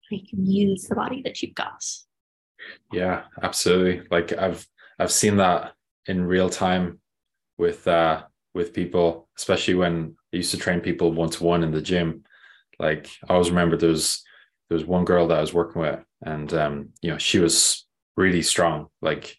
[0.09, 1.83] how you can use the body that you've got.
[2.91, 4.07] Yeah, absolutely.
[4.09, 4.65] Like I've
[4.97, 5.73] I've seen that
[6.07, 6.99] in real time
[7.57, 8.23] with uh
[8.53, 12.23] with people, especially when I used to train people one to one in the gym.
[12.79, 14.23] Like I always remember there's
[14.69, 17.84] there was one girl that I was working with, and um, you know, she was
[18.15, 18.87] really strong.
[19.01, 19.35] Like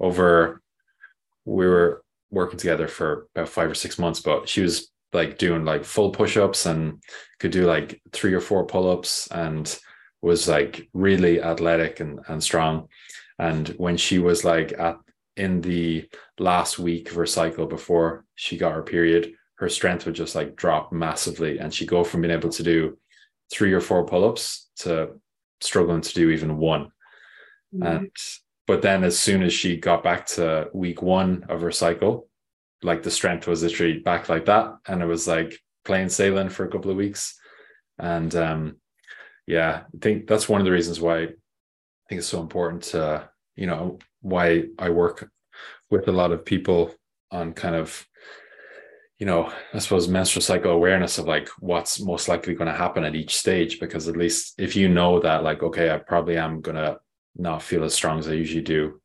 [0.00, 0.62] over,
[1.44, 5.64] we were working together for about five or six months, but she was like doing
[5.64, 7.02] like full push-ups and
[7.38, 9.78] could do like three or four pull-ups and
[10.22, 12.88] was like really athletic and, and strong.
[13.38, 14.96] And when she was like at
[15.36, 16.08] in the
[16.38, 20.56] last week of her cycle before she got her period, her strength would just like
[20.56, 21.58] drop massively.
[21.58, 22.98] And she'd go from being able to do
[23.50, 25.18] three or four pull-ups to
[25.60, 26.91] struggling to do even one.
[27.74, 27.82] Mm-hmm.
[27.82, 28.10] And
[28.66, 32.28] but then as soon as she got back to week one of her cycle,
[32.82, 34.76] like the strength was literally back like that.
[34.86, 37.38] And it was like plain sailing for a couple of weeks.
[37.98, 38.76] And um
[39.46, 41.26] yeah, I think that's one of the reasons why I
[42.08, 45.28] think it's so important to, you know, why I work
[45.90, 46.94] with a lot of people
[47.30, 48.06] on kind of
[49.18, 53.04] you know, I suppose menstrual cycle awareness of like what's most likely going to happen
[53.04, 56.60] at each stage, because at least if you know that, like, okay, I probably am
[56.60, 56.98] going to
[57.36, 59.00] not feel as strong as I usually do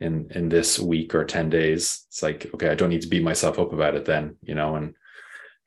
[0.00, 3.22] in in this week or 10 days it's like okay i don't need to beat
[3.22, 4.94] myself up about it then you know and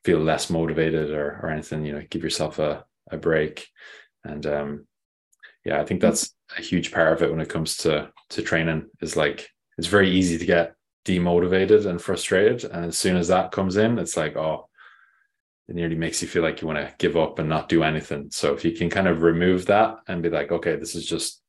[0.04, 3.66] feel less motivated or or anything you know give yourself a, a break
[4.24, 4.86] and um
[5.66, 8.86] yeah, I think that's a huge part of it when it comes to to training.
[9.00, 13.50] Is like it's very easy to get demotivated and frustrated, and as soon as that
[13.50, 14.68] comes in, it's like oh,
[15.66, 18.28] it nearly makes you feel like you want to give up and not do anything.
[18.30, 21.42] So if you can kind of remove that and be like, okay, this is just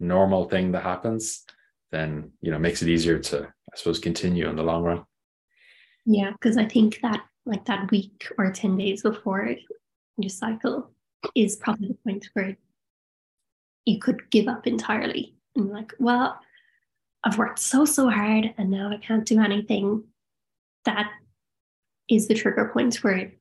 [0.00, 1.44] normal thing that happens,
[1.92, 5.04] then you know makes it easier to I suppose continue in the long run.
[6.04, 9.54] Yeah, because I think that like that week or 10 days before
[10.18, 10.90] your cycle
[11.34, 12.56] is probably the point where
[13.84, 16.38] you could give up entirely and like, well,
[17.24, 20.04] I've worked so, so hard and now I can't do anything.
[20.84, 21.10] That
[22.08, 23.32] is the trigger point where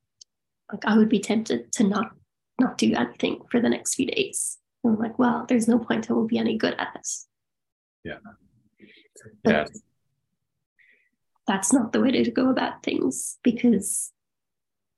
[0.71, 2.11] like I would be tempted to not
[2.59, 4.57] not do anything for the next few days.
[4.85, 7.27] And I'm like, well, there's no point I will be any good at this.
[8.03, 8.19] Yeah.
[9.43, 9.65] But yeah.
[11.47, 14.11] That's not the way to go about things because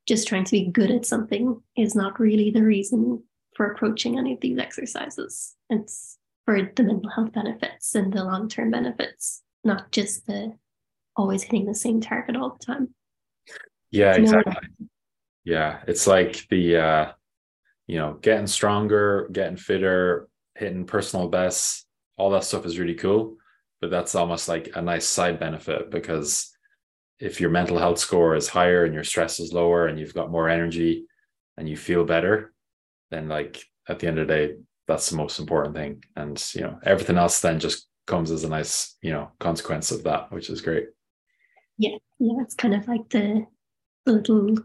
[0.08, 3.24] just trying to be good at something is not really the reason
[3.56, 5.56] for approaching any of these exercises.
[5.70, 10.54] It's for the mental health benefits and the long term benefits, not just the
[11.16, 12.94] always hitting the same target all the time.
[13.92, 14.54] Yeah, exactly.
[15.44, 17.12] Yeah, it's like the uh,
[17.88, 21.86] you know getting stronger, getting fitter, hitting personal bests.
[22.18, 23.38] All that stuff is really cool,
[23.82, 26.52] but that's almost like a nice side benefit because
[27.20, 30.32] if your mental health score is higher and your stress is lower and you've got
[30.32, 31.06] more energy
[31.58, 32.54] and you feel better,
[33.10, 34.54] then like at the end of the day,
[34.88, 36.04] that's the most important thing.
[36.16, 40.04] And you know, everything else then just comes as a nice, you know, consequence of
[40.04, 40.88] that, which is great.
[41.78, 41.98] Yeah.
[42.20, 42.42] Yeah.
[42.42, 43.46] It's kind of like the
[44.06, 44.56] little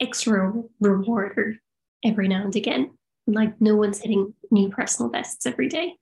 [0.00, 1.58] extra reward
[2.04, 2.90] every now and again.
[3.26, 5.96] Like no one's hitting new personal bests every day.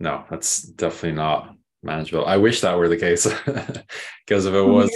[0.00, 2.26] No, that's definitely not manageable.
[2.26, 3.26] I wish that were the case
[4.26, 4.90] because if it was,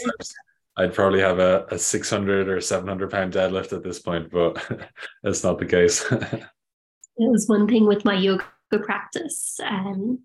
[0.77, 4.65] I'd probably have a, a 600 or 700 pound deadlift at this point, but
[5.23, 6.05] that's not the case.
[6.13, 6.49] it
[7.17, 9.61] was one thing with my yoga practice.
[9.65, 10.21] Um,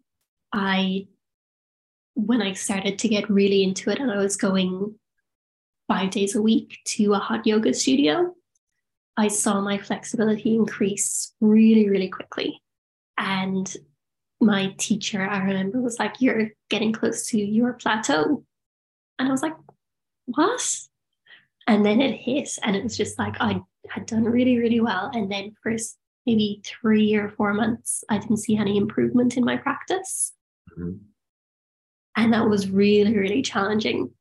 [0.53, 1.07] I,
[2.13, 4.95] when I started to get really into it and I was going
[5.87, 8.33] five days a week to a hot yoga studio,
[9.17, 12.61] I saw my flexibility increase really, really quickly.
[13.17, 13.75] And
[14.39, 18.45] my teacher, I remember, was like, You're getting close to your plateau.
[19.17, 19.55] And I was like,
[20.25, 20.79] What?
[21.65, 23.59] And then it hit, and it was just like I
[23.89, 25.09] had done really, really well.
[25.13, 25.75] And then for
[26.25, 30.33] maybe three or four months, I didn't see any improvement in my practice.
[30.71, 30.97] Mm-hmm.
[32.15, 34.11] And that was really, really challenging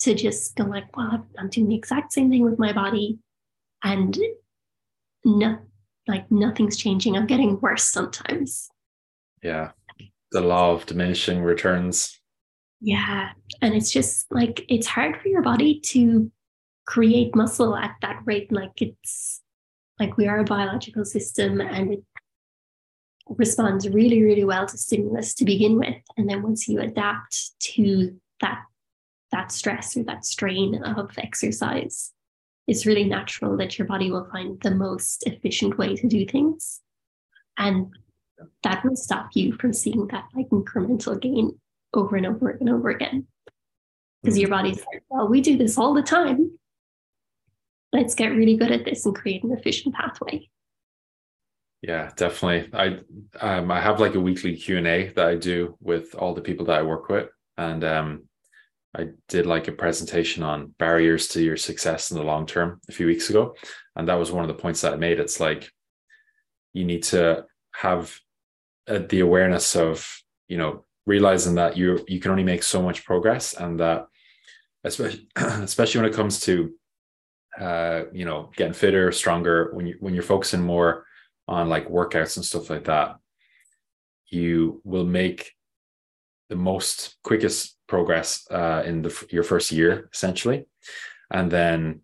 [0.00, 3.18] to just go like, well, I'm doing the exact same thing with my body.
[3.82, 4.18] And
[5.24, 5.58] no,
[6.06, 7.16] like nothing's changing.
[7.16, 8.68] I'm getting worse sometimes.
[9.42, 9.72] Yeah.
[10.32, 12.18] The law of diminishing returns.
[12.80, 13.30] Yeah.
[13.60, 16.30] And it's just like it's hard for your body to
[16.86, 18.50] create muscle at that rate.
[18.50, 19.40] Like it's
[20.00, 22.04] like we are a biological system and it
[23.28, 26.02] responds really, really well to stimulus to begin with.
[26.16, 28.62] And then once you adapt to that
[29.30, 32.12] that stress or that strain of exercise,
[32.66, 36.80] it's really natural that your body will find the most efficient way to do things.
[37.58, 37.88] And
[38.62, 41.58] that will stop you from seeing that like incremental gain
[41.94, 43.26] over and over and over again.
[44.22, 46.58] Because your body's like, well, we do this all the time.
[47.92, 50.48] Let's get really good at this and create an efficient pathway.
[51.82, 52.70] Yeah, definitely.
[52.72, 53.00] I
[53.44, 56.40] um I have like a weekly Q and A that I do with all the
[56.40, 58.22] people that I work with, and um,
[58.96, 62.92] I did like a presentation on barriers to your success in the long term a
[62.92, 63.54] few weeks ago,
[63.96, 65.18] and that was one of the points that I made.
[65.18, 65.70] It's like
[66.74, 68.14] you need to have
[68.88, 70.06] uh, the awareness of
[70.48, 74.06] you know realizing that you you can only make so much progress and that
[74.84, 76.74] especially especially when it comes to
[77.60, 81.04] uh you know getting fitter stronger when you when you're focusing more
[81.48, 83.16] on like workouts and stuff like that
[84.28, 85.52] you will make
[86.48, 90.58] the most quickest progress uh in the your first year essentially
[91.30, 92.00] and then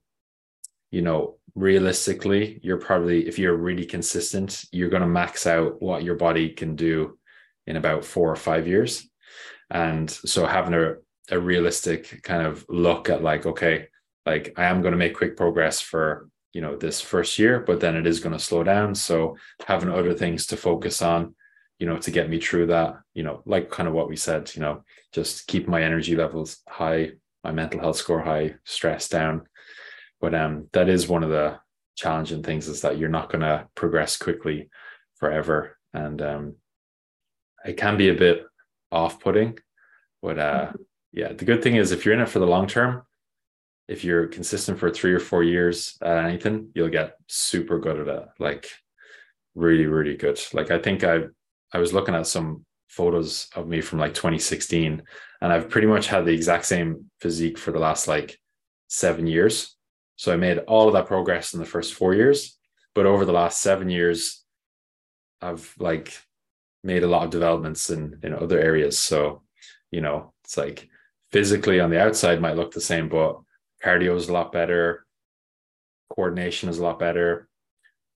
[0.96, 6.04] you know realistically, you're probably, if you're really consistent, you're going to max out what
[6.04, 7.18] your body can do
[7.66, 9.08] in about four or five years.
[9.70, 10.94] And so having a,
[11.30, 13.88] a realistic kind of look at like, okay,
[14.24, 17.80] like I am going to make quick progress for, you know, this first year, but
[17.80, 18.94] then it is going to slow down.
[18.94, 19.36] So
[19.66, 21.34] having other things to focus on,
[21.78, 24.50] you know, to get me through that, you know, like kind of what we said,
[24.54, 27.12] you know, just keep my energy levels high,
[27.44, 29.46] my mental health score high, stress down,
[30.20, 31.58] but um, that is one of the
[31.96, 34.70] challenging things is that you're not going to progress quickly
[35.16, 36.54] forever, and um,
[37.64, 38.44] it can be a bit
[38.90, 39.58] off-putting.
[40.22, 40.82] But uh, mm-hmm.
[41.12, 43.02] yeah, the good thing is if you're in it for the long term,
[43.88, 48.08] if you're consistent for three or four years at anything, you'll get super good at
[48.08, 48.28] it.
[48.38, 48.68] Like
[49.54, 50.38] really, really good.
[50.52, 51.24] Like I think I
[51.72, 55.02] I was looking at some photos of me from like 2016,
[55.40, 58.38] and I've pretty much had the exact same physique for the last like
[58.88, 59.76] seven years.
[60.16, 62.58] So I made all of that progress in the first four years,
[62.94, 64.44] but over the last seven years,
[65.40, 66.18] I've like
[66.82, 68.98] made a lot of developments in in other areas.
[68.98, 69.42] So,
[69.90, 70.88] you know, it's like
[71.30, 73.38] physically on the outside might look the same, but
[73.84, 75.06] cardio is a lot better,
[76.10, 77.48] coordination is a lot better,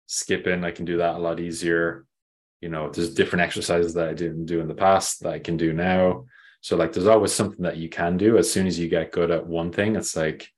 [0.08, 2.06] skipping I can do that a lot easier.
[2.62, 5.58] You know, there's different exercises that I didn't do in the past that I can
[5.58, 6.26] do now.
[6.62, 8.38] So like there's always something that you can do.
[8.38, 10.50] As soon as you get good at one thing, it's like,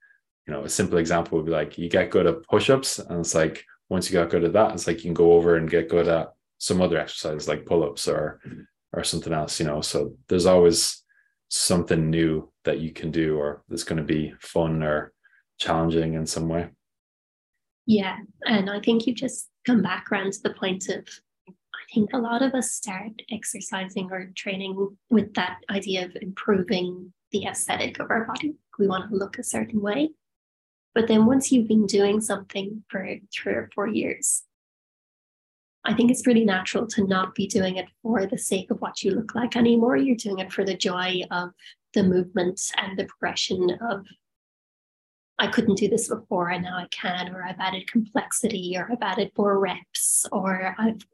[0.46, 3.34] you know, a simple example would be like you get good at push-ups, and it's
[3.34, 5.88] like once you got good at that, it's like you can go over and get
[5.88, 8.40] good at some other exercise like pull-ups or
[8.92, 9.80] or something else, you know.
[9.80, 11.02] So there's always
[11.48, 15.12] something new that you can do or that's going to be fun or
[15.58, 16.68] challenging in some way.
[17.86, 18.16] Yeah.
[18.46, 21.06] And I think you just come back around to the point of
[21.92, 27.44] think a lot of us start exercising or training with that idea of improving the
[27.46, 28.54] aesthetic of our body.
[28.78, 30.10] We want to look a certain way.
[30.94, 34.42] But then once you've been doing something for three or four years,
[35.84, 39.02] I think it's pretty natural to not be doing it for the sake of what
[39.02, 39.96] you look like anymore.
[39.96, 41.50] You're doing it for the joy of
[41.94, 44.06] the movement and the progression of
[45.38, 49.02] I couldn't do this before and now I can, or I've added complexity, or I've
[49.02, 51.04] added more reps, or I've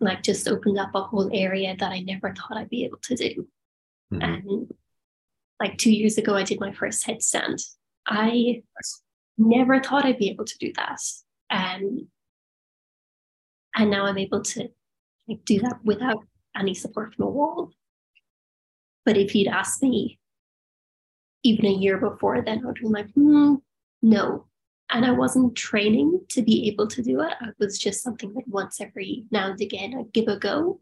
[0.00, 3.14] like just opened up a whole area that I never thought I'd be able to
[3.14, 3.48] do.
[4.12, 4.22] Mm-hmm.
[4.22, 4.72] And
[5.60, 7.62] like two years ago, I did my first headstand.
[8.06, 8.62] I
[9.38, 11.00] never thought I'd be able to do that.
[11.50, 12.06] And
[13.76, 14.68] and now I'm able to
[15.28, 16.24] like, do that without
[16.56, 17.70] any support from a wall.
[19.04, 20.18] But if you'd asked me
[21.42, 23.56] even a year before then, I would be like, hmm,
[24.02, 24.46] no.
[24.90, 27.32] And I wasn't training to be able to do it.
[27.40, 30.80] It was just something that once every now and again I'd give a go.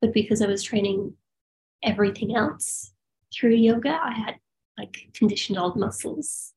[0.00, 1.14] But because I was training
[1.82, 2.92] everything else
[3.32, 4.34] through yoga, I had
[4.76, 6.52] like conditioned all the muscles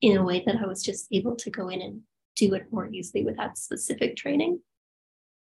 [0.00, 2.02] in a way that I was just able to go in and
[2.36, 4.60] do it more easily without specific training.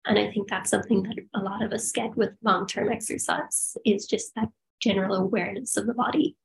[0.06, 3.76] And I think that's something that a lot of us get with long term exercise
[3.86, 6.36] is just that general awareness of the body.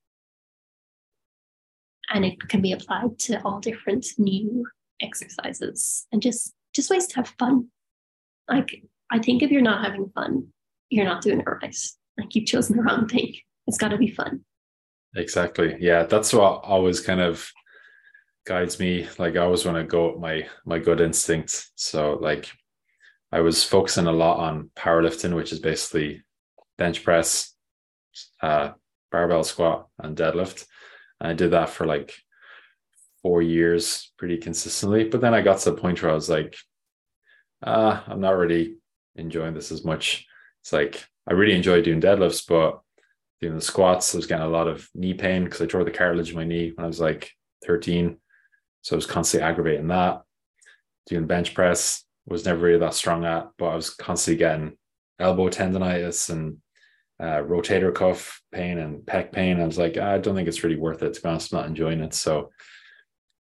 [2.10, 4.66] And it can be applied to all different new
[5.00, 7.68] exercises and just just ways to have fun.
[8.48, 10.48] Like I think if you're not having fun,
[10.88, 11.76] you're not doing it right.
[12.18, 13.34] Like you've chosen the wrong thing.
[13.66, 14.44] It's got to be fun.
[15.16, 15.76] Exactly.
[15.80, 17.50] Yeah, that's what always kind of
[18.46, 19.08] guides me.
[19.18, 21.72] Like I always want to go my my good instincts.
[21.76, 22.50] So like
[23.32, 26.22] I was focusing a lot on powerlifting, which is basically
[26.78, 27.54] bench press,
[28.42, 28.70] uh,
[29.12, 30.66] barbell squat, and deadlift.
[31.20, 32.14] And I did that for like
[33.22, 35.04] four years pretty consistently.
[35.04, 36.56] But then I got to the point where I was like,
[37.62, 38.76] uh, I'm not really
[39.16, 40.26] enjoying this as much.
[40.62, 42.80] It's like I really enjoy doing deadlifts, but
[43.40, 45.90] doing the squats, I was getting a lot of knee pain because I tore the
[45.90, 47.30] cartilage in my knee when I was like
[47.66, 48.16] 13.
[48.82, 50.22] So I was constantly aggravating that.
[51.06, 54.76] Doing bench press, was never really that strong at, but I was constantly getting
[55.18, 56.58] elbow tendonitis and
[57.20, 59.60] uh, rotator cuff pain and pec pain.
[59.60, 61.14] I was like, I don't think it's really worth it.
[61.14, 62.14] To be honest, I'm not enjoying it.
[62.14, 62.50] So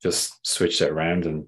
[0.01, 1.45] just switched it around and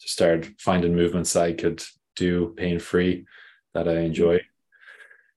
[0.00, 1.82] just started finding movements that I could
[2.16, 3.26] do pain free
[3.72, 4.40] that I enjoy.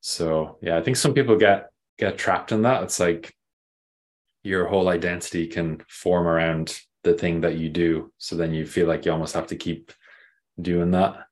[0.01, 2.83] So yeah, I think some people get get trapped in that.
[2.83, 3.33] It's like
[4.43, 8.11] your whole identity can form around the thing that you do.
[8.17, 9.91] So then you feel like you almost have to keep
[10.61, 11.25] doing that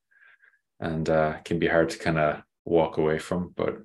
[0.79, 3.53] and uh, can be hard to kind of walk away from.
[3.55, 3.77] But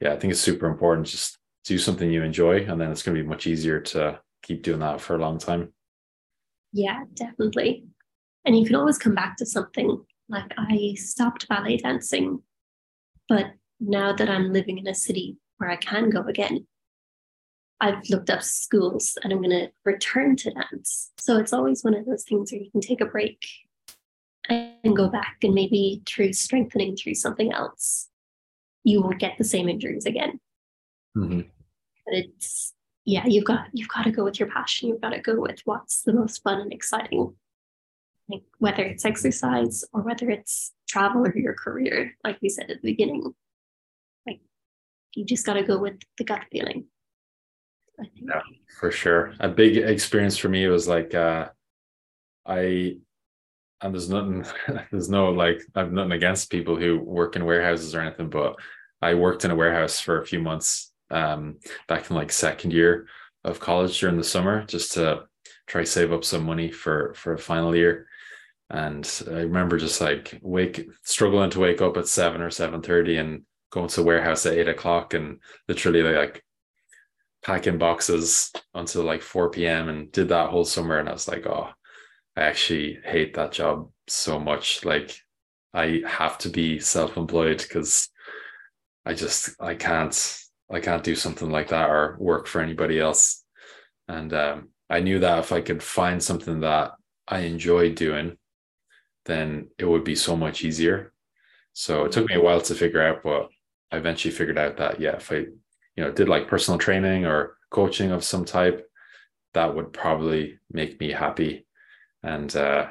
[0.00, 1.06] yeah, I think it's super important.
[1.06, 4.62] Just do something you enjoy, and then it's going to be much easier to keep
[4.62, 5.72] doing that for a long time.
[6.72, 7.84] Yeah, definitely.
[8.44, 10.04] And you can always come back to something.
[10.28, 12.42] Like I stopped ballet dancing,
[13.28, 16.66] but now that I'm living in a city where I can go again,
[17.80, 21.10] I've looked up schools and I'm going to return to dance.
[21.18, 23.40] So it's always one of those things where you can take a break
[24.48, 28.07] and go back and maybe through strengthening through something else
[28.88, 30.40] you won't get the same injuries again.
[31.16, 31.40] Mm-hmm.
[32.04, 32.74] but it's
[33.04, 34.88] yeah you've got you've got to go with your passion.
[34.88, 37.34] You've got to go with what's the most fun and exciting.
[38.28, 42.82] Like whether it's exercise or whether it's travel or your career like we said at
[42.82, 43.34] the beginning.
[44.26, 44.40] Like
[45.14, 46.86] you just got to go with the gut feeling.
[48.14, 48.42] Yeah
[48.78, 49.34] for sure.
[49.40, 51.48] A big experience for me was like uh
[52.46, 52.96] i
[53.80, 54.44] and there's nothing
[54.90, 58.56] there's no like I've nothing against people who work in warehouses or anything, but
[59.00, 61.56] I worked in a warehouse for a few months um
[61.88, 63.06] back in like second year
[63.44, 65.22] of college during the summer just to
[65.66, 68.06] try save up some money for for a final year.
[68.70, 73.16] And I remember just like wake struggling to wake up at seven or seven thirty
[73.16, 76.42] and going to the warehouse at eight o'clock and literally like
[77.42, 79.88] packing boxes until like 4 p.m.
[79.88, 80.98] and did that whole summer.
[80.98, 81.68] And I was like, oh,
[82.36, 84.84] I actually hate that job so much.
[84.84, 85.16] Like
[85.72, 88.08] I have to be self-employed because
[89.08, 90.38] I just I can't
[90.70, 93.42] I can't do something like that or work for anybody else.
[94.06, 96.92] And um, I knew that if I could find something that
[97.26, 98.36] I enjoyed doing,
[99.24, 101.14] then it would be so much easier.
[101.72, 103.48] So it took me a while to figure out, but
[103.90, 107.56] I eventually figured out that yeah, if I you know did like personal training or
[107.70, 108.86] coaching of some type,
[109.54, 111.66] that would probably make me happy.
[112.22, 112.88] And uh,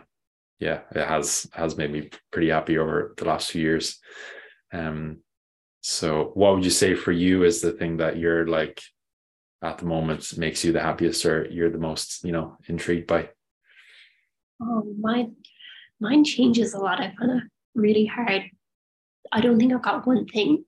[0.57, 3.99] yeah, it has has made me pretty happy over the last few years.
[4.73, 5.19] Um,
[5.89, 8.81] so what would you say for you is the thing that you're like
[9.61, 13.29] at the moment makes you the happiest or you're the most, you know, intrigued by?
[14.61, 15.37] Oh, mine
[16.01, 16.99] mine changes a lot.
[16.99, 18.43] I find it really hard.
[19.31, 20.65] I don't think I've got one thing.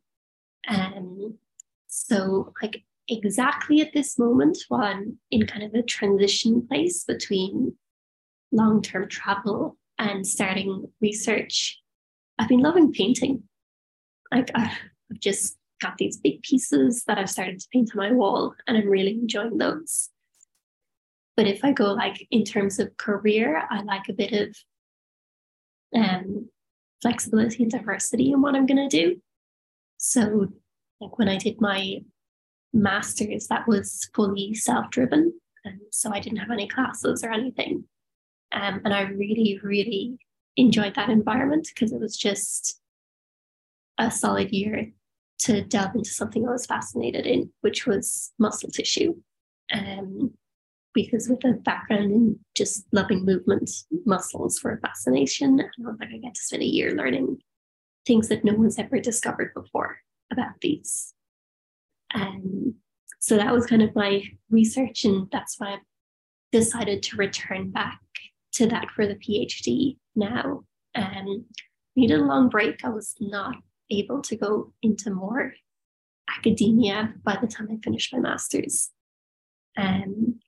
[0.69, 1.37] Um
[1.87, 7.75] so like exactly at this moment while I'm in kind of a transition place between
[8.53, 11.81] long-term travel and starting research,
[12.39, 13.43] I've been loving painting.
[14.31, 14.49] Like
[15.11, 18.77] I've just got these big pieces that I've started to paint on my wall, and
[18.77, 20.09] I'm really enjoying those.
[21.35, 24.57] But if I go like in terms of career, I like a bit of
[25.95, 26.49] um,
[27.01, 29.21] flexibility and diversity in what I'm going to do.
[29.97, 30.49] So,
[30.99, 31.99] like when I did my
[32.73, 35.33] master's, that was fully self driven.
[35.65, 37.85] And so I didn't have any classes or anything.
[38.51, 40.17] Um, and I really, really
[40.57, 42.79] enjoyed that environment because it was just
[43.97, 44.91] a solid year
[45.39, 49.15] to delve into something I was fascinated in, which was muscle tissue.
[49.73, 50.33] Um,
[50.93, 53.69] because with a background in just loving movement,
[54.05, 55.59] muscles were a fascination.
[55.59, 57.37] And I was like, I get to spend a year learning
[58.05, 59.99] things that no one's ever discovered before
[60.31, 61.13] about these.
[62.13, 62.75] Um,
[63.19, 65.77] so that was kind of my research, and that's why I
[66.51, 67.99] decided to return back
[68.53, 70.63] to that for the PhD now.
[70.95, 71.45] Um,
[71.95, 72.83] needed a long break.
[72.83, 73.55] I was not
[73.91, 75.53] able to go into more
[76.37, 78.91] academia by the time I finished my master's.
[79.77, 80.39] Um,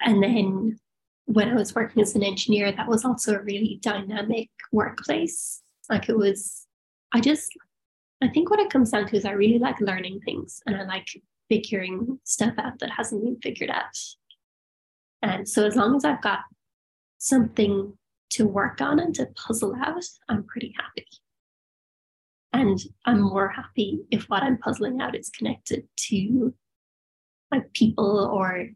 [0.00, 0.78] and then
[1.26, 5.62] when I was working as an engineer, that was also a really dynamic workplace.
[5.88, 6.66] Like it was,
[7.12, 7.50] I just,
[8.22, 10.84] I think what it comes down to is I really like learning things and I
[10.84, 11.06] like
[11.48, 13.96] figuring stuff out that hasn't been figured out.
[15.22, 16.40] And so as long as I've got
[17.18, 17.96] something
[18.34, 21.06] to work on and to puzzle out, I'm pretty happy.
[22.52, 26.54] And I'm more happy if what I'm puzzling out is connected to
[27.50, 28.68] like people or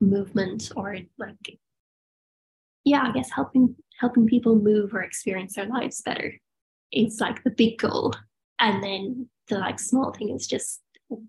[0.00, 1.58] movement or like
[2.84, 6.34] yeah, I guess helping helping people move or experience their lives better
[6.92, 8.14] is like the big goal.
[8.58, 10.80] And then the like small thing is just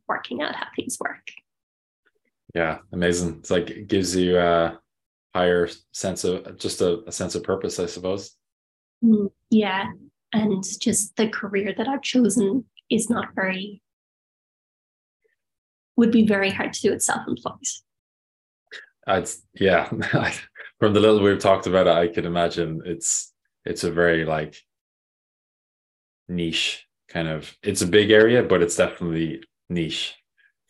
[0.08, 1.28] working out how things work.
[2.56, 3.38] Yeah, amazing.
[3.40, 4.80] It's like it gives you a
[5.34, 8.36] higher sense of just a, a sense of purpose, I suppose.
[9.04, 9.88] Mm, yeah.
[10.34, 13.82] And just the career that I've chosen is not very
[15.98, 17.60] would be very hard to do it self-employed.
[19.08, 19.90] I'd yeah.
[20.80, 23.34] From the little we've talked about it, I can imagine it's
[23.66, 24.56] it's a very like
[26.28, 30.16] niche kind of it's a big area, but it's definitely niche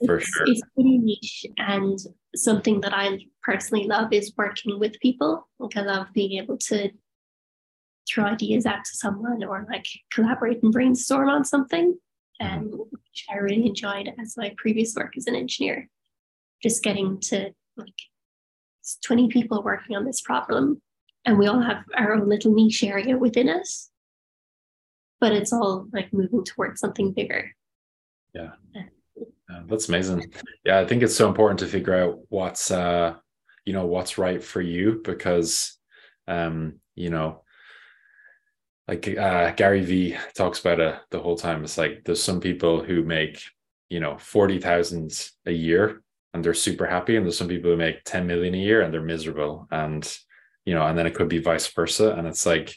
[0.06, 0.44] for it's, sure.
[0.48, 2.00] It's pretty niche and
[2.36, 5.48] something that I personally love is working with people.
[5.60, 6.90] Like I love being able to
[8.10, 11.98] throw ideas out to someone or like collaborate and brainstorm on something.
[12.40, 12.82] And mm-hmm.
[12.82, 15.90] um, which I really enjoyed as my previous work as an engineer.
[16.64, 17.94] Just getting to like
[19.06, 20.82] 20 people working on this problem
[21.26, 23.90] and we all have our own little niche area within us,
[25.20, 27.52] but it's all like moving towards something bigger
[28.34, 28.52] yeah
[29.68, 30.32] that's amazing.
[30.64, 33.16] Yeah, I think it's so important to figure out what's uh
[33.66, 35.78] you know what's right for you because
[36.28, 37.42] um you know
[38.88, 41.64] like uh Gary V talks about it the whole time.
[41.64, 43.42] It's like there's some people who make
[43.90, 45.12] you know forty thousand
[45.46, 46.02] a year
[46.34, 48.94] and they're super happy, and there's some people who make ten million a year and
[48.94, 50.18] they're miserable, and
[50.66, 52.14] you know, and then it could be vice versa.
[52.14, 52.76] And it's like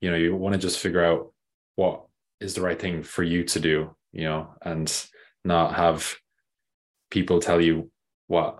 [0.00, 1.32] you know you want to just figure out
[1.76, 2.04] what
[2.40, 5.06] is the right thing for you to do, you know, and
[5.44, 6.16] not have
[7.10, 7.90] people tell you
[8.26, 8.58] what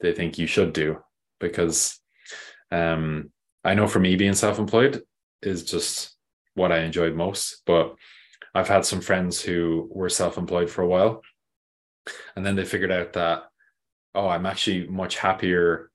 [0.00, 0.98] they think you should do
[1.40, 1.98] because
[2.70, 3.30] um,
[3.64, 5.02] I know for me being self-employed
[5.42, 6.16] is just
[6.54, 7.96] what I enjoyed most but
[8.54, 11.22] I've had some friends who were self-employed for a while
[12.36, 13.44] and then they figured out that
[14.14, 15.90] oh I'm actually much happier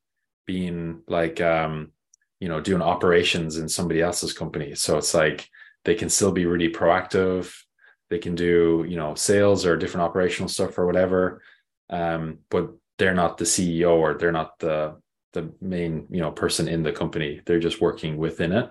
[0.46, 1.92] being like um
[2.40, 4.74] you know doing operations in somebody else's company.
[4.76, 5.48] So it's like
[5.86, 7.54] they can still be really proactive
[8.10, 11.42] they can do you know sales or different operational stuff or whatever
[11.90, 14.96] um, but they're not the ceo or they're not the
[15.34, 17.42] the main you know person in the company.
[17.46, 18.70] They're just working within it.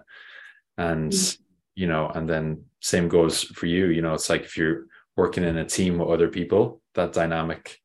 [0.76, 1.42] And mm-hmm.
[1.74, 3.86] you know and then same goes for you.
[3.86, 4.84] You know it's like if you're
[5.16, 7.78] working in a team with other people that dynamic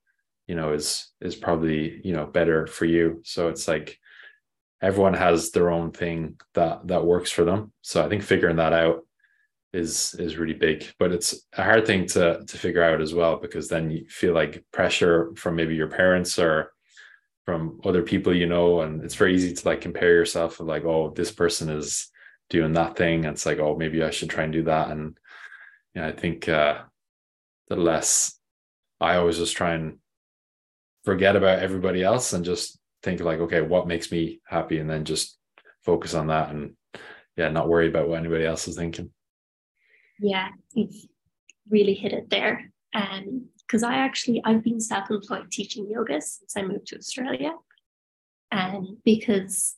[0.48, 3.22] you know is is probably you know better for you.
[3.24, 4.00] So it's like
[4.82, 7.72] everyone has their own thing that that works for them.
[7.82, 9.06] So i think figuring that out
[9.74, 13.38] is is really big but it's a hard thing to to figure out as well
[13.38, 16.72] because then you feel like pressure from maybe your parents or
[17.46, 20.86] from other people you know and it's very easy to like compare yourself with like
[20.86, 22.10] oh this person is
[22.50, 25.18] doing that thing and it's like oh maybe i should try and do that and
[25.96, 26.80] yeah i think uh
[27.70, 28.40] the less
[29.02, 29.98] i always just try and
[31.04, 35.04] forget about everybody else and just think like okay what makes me happy and then
[35.04, 35.38] just
[35.84, 36.76] focus on that and
[37.36, 39.10] yeah not worry about what anybody else is thinking
[40.20, 40.96] yeah you've
[41.70, 46.62] really hit it there um because i actually i've been self-employed teaching yoga since i
[46.62, 47.52] moved to australia
[48.52, 49.76] and because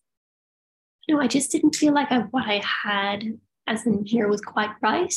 [1.08, 3.24] you know i just didn't feel like I, what i had
[3.68, 5.14] as an engineer was quite right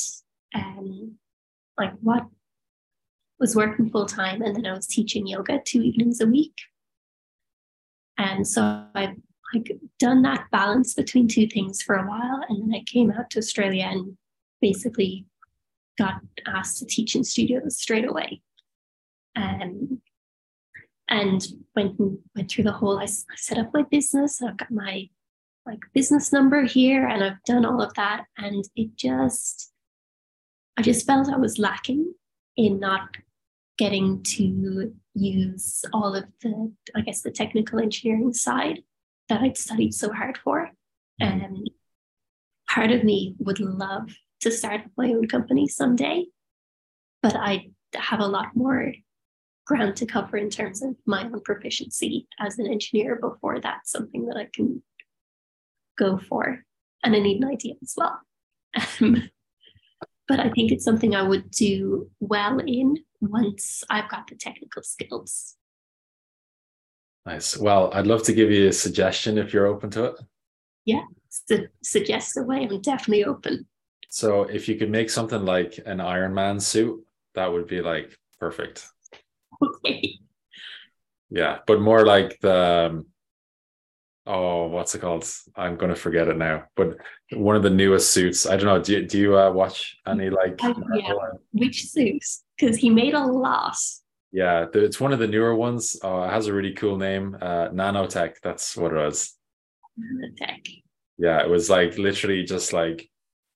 [0.53, 1.11] and
[1.77, 2.25] like what
[3.39, 6.55] was working full time and then I was teaching yoga two evenings a week.
[8.17, 9.15] And so I've
[9.53, 12.43] like done that balance between two things for a while.
[12.49, 14.17] And then I came out to Australia and
[14.61, 15.25] basically
[15.97, 18.41] got asked to teach in studios straight away.
[19.35, 20.01] Um,
[21.09, 21.45] and
[21.75, 21.99] went
[22.35, 24.41] went through the whole I, I set up my business.
[24.41, 25.09] I've got my
[25.65, 28.25] like business number here and I've done all of that.
[28.37, 29.71] And it just
[30.77, 32.13] I just felt I was lacking
[32.55, 33.09] in not
[33.77, 38.83] getting to use all of the, I guess, the technical engineering side
[39.29, 40.71] that I'd studied so hard for.
[41.21, 41.45] Mm-hmm.
[41.45, 41.69] And
[42.69, 44.09] part of me would love
[44.41, 46.25] to start my own company someday,
[47.21, 48.93] but I have a lot more
[49.65, 54.25] ground to cover in terms of my own proficiency as an engineer before that's something
[54.25, 54.81] that I can
[55.97, 56.63] go for.
[57.03, 58.19] And I need an idea as well.
[59.01, 59.29] Um,
[60.27, 64.83] but I think it's something I would do well in once I've got the technical
[64.83, 65.55] skills.
[67.25, 67.57] Nice.
[67.57, 70.15] Well, I'd love to give you a suggestion if you're open to it.
[70.85, 72.67] Yeah, su- suggest away.
[72.69, 73.67] I'm definitely open.
[74.09, 77.05] So, if you could make something like an Iron Man suit,
[77.35, 78.87] that would be like perfect.
[79.61, 80.19] Okay.
[81.29, 83.05] Yeah, but more like the um,
[84.25, 85.25] oh, what's it called?
[85.55, 86.65] I'm gonna forget it now.
[86.75, 86.97] But
[87.33, 88.45] one of the newest suits.
[88.45, 88.81] I don't know.
[88.81, 90.63] Do you, do you uh, watch any like?
[90.63, 91.13] Uh, yeah.
[91.51, 92.43] Which suits?
[92.57, 93.75] Because he made a lot.
[94.31, 95.95] Yeah, it's one of the newer ones.
[96.03, 97.35] Oh, it has a really cool name.
[97.39, 98.35] Uh, Nanotech.
[98.43, 99.35] That's what it was.
[99.99, 100.83] Nanotech.
[101.17, 103.09] Yeah, it was like literally just like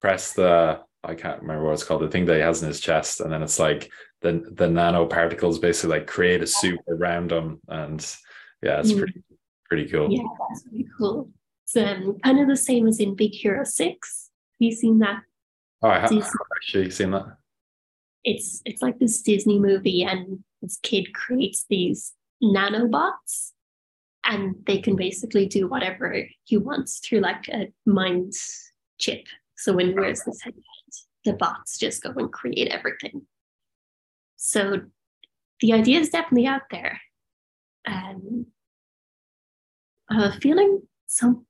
[0.04, 0.82] press the.
[1.06, 2.02] I can't remember what it's called.
[2.02, 5.60] The thing that he has in his chest, and then it's like the the nanoparticles
[5.60, 8.00] basically like create a suit around him, and
[8.62, 9.00] yeah, it's mm.
[9.00, 9.24] pretty
[9.66, 10.12] pretty cool.
[10.12, 11.30] Yeah, that's really cool.
[11.66, 14.30] It's um, kind of the same as in Big Hero Six.
[14.54, 15.22] Have you seen that?
[15.82, 16.24] Oh, I have, I've
[16.56, 17.38] actually seen that.
[18.24, 23.52] It's it's like this Disney movie, and this kid creates these nanobots,
[24.26, 28.34] and they can basically do whatever he wants through like a mind
[29.00, 29.26] chip.
[29.64, 30.62] So when he wears this headset,
[31.24, 33.22] the bots just go and create everything.
[34.36, 34.82] So
[35.62, 37.00] the idea is definitely out there.
[37.88, 38.48] Um,
[40.10, 41.46] I have a feeling some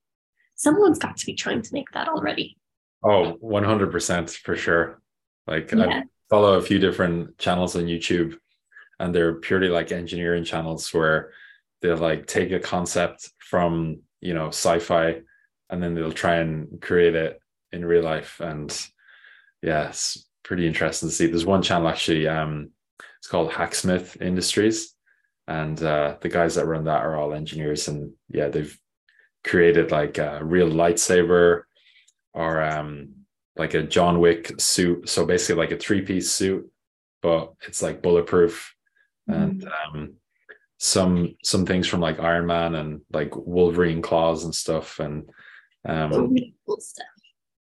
[0.53, 2.55] someone's got to be trying to make that already.
[3.03, 5.01] Oh, 100% for sure.
[5.47, 5.85] Like yeah.
[5.85, 8.37] I follow a few different channels on YouTube
[8.99, 11.31] and they're purely like engineering channels where
[11.81, 15.21] they'll like take a concept from, you know, sci-fi
[15.71, 17.39] and then they'll try and create it
[17.73, 18.39] in real life.
[18.39, 18.71] And
[19.61, 21.25] yeah, it's pretty interesting to see.
[21.27, 22.69] There's one channel actually um
[23.19, 24.93] it's called Hacksmith Industries.
[25.45, 27.87] And uh, the guys that run that are all engineers.
[27.87, 28.77] And yeah they've
[29.43, 31.63] created like a real lightsaber
[32.33, 33.09] or um
[33.57, 35.09] like a john wick suit.
[35.09, 36.69] So basically like a three-piece suit
[37.21, 38.75] but it's like bulletproof.
[39.29, 39.43] Mm.
[39.43, 40.13] and um
[40.79, 44.99] some some things from like iron man and like wolverine claws and stuff.
[44.99, 45.29] And
[45.87, 46.35] um
[46.65, 47.12] cool stuff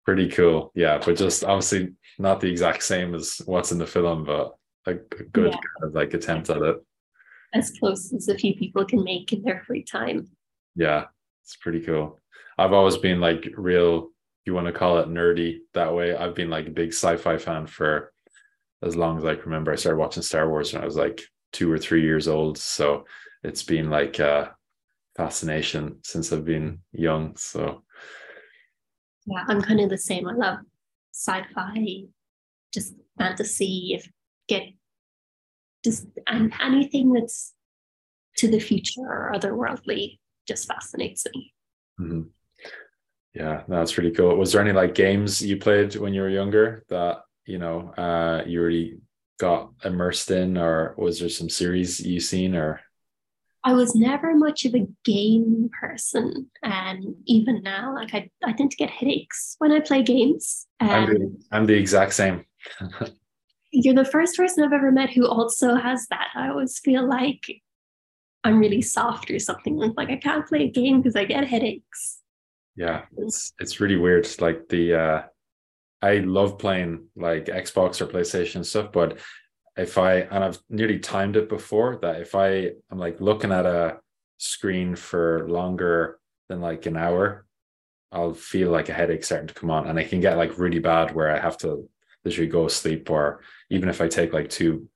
[0.08, 4.24] pretty cool yeah but just obviously not the exact same as what's in the film
[4.24, 4.54] but
[4.86, 5.58] a, a good yeah.
[5.58, 6.76] kind of like attempt at it
[7.54, 10.28] as close as a few people can make in their free time.
[10.74, 11.04] Yeah,
[11.44, 12.20] it's pretty cool.
[12.58, 14.10] I've always been like real,
[14.44, 16.14] you want to call it nerdy that way.
[16.14, 18.12] I've been like a big sci-fi fan for
[18.82, 19.72] as long as I can remember.
[19.72, 21.20] I started watching Star Wars when I was like
[21.52, 22.58] two or three years old.
[22.58, 23.04] So
[23.42, 24.54] it's been like a
[25.16, 27.36] fascination since I've been young.
[27.36, 27.84] So
[29.28, 30.26] Yeah, I'm kind of the same.
[30.26, 30.58] I love
[31.12, 32.04] sci-fi,
[32.72, 33.92] just fantasy.
[33.94, 34.10] If
[34.48, 34.62] get
[35.84, 37.54] just and anything that's
[38.36, 41.52] to the future or otherworldly just fascinates me.
[42.00, 42.22] Mm-hmm.
[43.34, 44.36] Yeah, that's really cool.
[44.36, 48.42] Was there any like games you played when you were younger that you know uh,
[48.46, 48.98] you really
[49.38, 52.80] got immersed in, or was there some series you seen or?
[53.68, 58.70] I was never much of a game person, and even now, like I, I tend
[58.70, 60.66] to get headaches when I play games.
[60.80, 62.46] I'm, the, I'm the exact same.
[63.70, 66.28] you're the first person I've ever met who also has that.
[66.34, 67.42] I always feel like
[68.42, 69.76] I'm really soft or something.
[69.76, 72.20] Like I can't play a game because I get headaches.
[72.74, 74.26] Yeah, it's it's really weird.
[74.40, 75.22] Like the uh
[76.00, 79.18] I love playing like Xbox or PlayStation stuff, but
[79.78, 83.66] if I and I've nearly timed it before that if I I'm like looking at
[83.66, 83.98] a
[84.38, 86.18] screen for longer
[86.48, 87.46] than like an hour,
[88.12, 90.78] I'll feel like a headache starting to come on, and it can get like really
[90.80, 91.88] bad where I have to
[92.24, 93.40] literally go to sleep, or
[93.70, 94.88] even if I take like two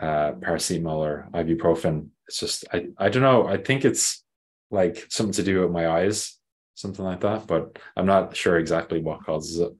[0.00, 3.46] uh, paracetamol or ibuprofen, it's just I I don't know.
[3.46, 4.24] I think it's
[4.70, 6.38] like something to do with my eyes,
[6.74, 9.72] something like that, but I'm not sure exactly what causes it.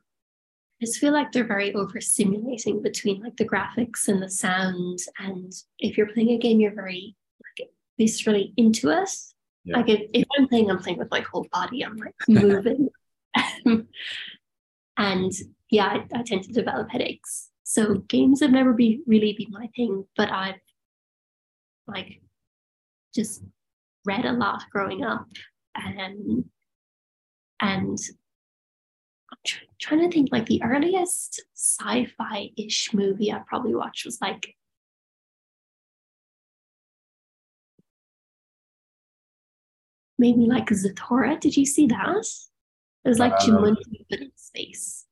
[0.81, 4.99] I just feel like they're very overstimulating between like the graphics and the sound.
[5.19, 7.17] And if you're playing a game, you're very
[7.59, 9.09] like viscerally into it.
[9.65, 9.79] Yeah.
[9.79, 11.83] Like if, if I'm playing, I'm playing with my whole body.
[11.85, 12.91] I'm like moving.
[14.99, 15.33] and
[15.71, 17.51] yeah, I, I, tend to develop headaches.
[17.65, 20.61] So games have never be really been my thing, but I've
[21.87, 22.21] like
[23.15, 23.43] just
[24.05, 25.27] read a lot growing up
[25.75, 26.45] and
[27.61, 27.99] and
[29.79, 34.55] Trying to think like the earliest sci-fi-ish movie I probably watched was like
[40.19, 41.39] maybe like Zathura.
[41.39, 42.27] Did you see that?
[43.05, 45.05] It was like uh, Jumanji but in space.